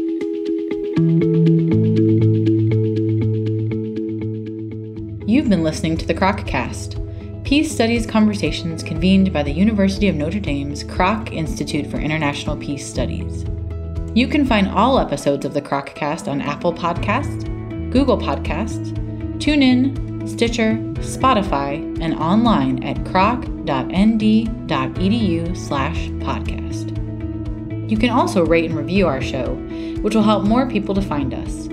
You've 5.27 5.49
been 5.49 5.63
listening 5.63 5.97
to 5.97 6.05
the 6.05 6.13
Kroccast, 6.13 7.01
Peace 7.43 7.71
Studies 7.71 8.05
conversations 8.05 8.83
convened 8.83 9.33
by 9.33 9.43
the 9.43 9.51
University 9.51 10.07
of 10.07 10.15
Notre 10.15 10.39
Dame's 10.39 10.83
Kroc 10.83 11.33
Institute 11.33 11.87
for 11.87 11.97
International 11.97 12.55
Peace 12.55 12.87
Studies. 12.87 13.43
You 14.15 14.27
can 14.27 14.45
find 14.45 14.67
all 14.69 14.97
episodes 14.97 15.45
of 15.45 15.53
the 15.53 15.61
Kroccast 15.61 16.27
on 16.27 16.41
Apple 16.41 16.73
Podcasts, 16.73 17.43
Google 17.91 18.17
Podcasts, 18.17 18.93
TuneIn, 19.39 20.04
Stitcher, 20.27 20.75
Spotify, 20.95 21.79
and 22.01 22.15
online 22.15 22.83
at 22.83 22.97
kroc.nd.edu 22.97 23.57
slash 25.57 26.07
podcast. 26.07 27.89
You 27.89 27.97
can 27.97 28.09
also 28.09 28.45
rate 28.45 28.65
and 28.65 28.77
review 28.77 29.07
our 29.07 29.21
show, 29.21 29.53
which 30.01 30.15
will 30.15 30.23
help 30.23 30.43
more 30.43 30.69
people 30.69 30.95
to 30.95 31.01
find 31.01 31.33
us. 31.33 31.67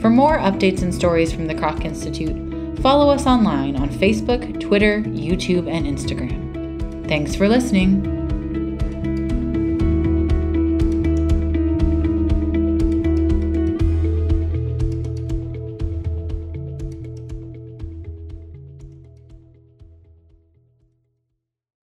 For 0.00 0.10
more 0.10 0.38
updates 0.38 0.82
and 0.82 0.94
stories 0.94 1.32
from 1.32 1.46
the 1.46 1.54
Kroc 1.54 1.84
Institute, 1.84 2.80
follow 2.80 3.10
us 3.10 3.26
online 3.26 3.76
on 3.76 3.88
Facebook, 3.90 4.60
Twitter, 4.60 5.02
YouTube, 5.02 5.70
and 5.70 5.86
Instagram. 5.86 7.06
Thanks 7.08 7.34
for 7.34 7.48
listening. 7.48 8.17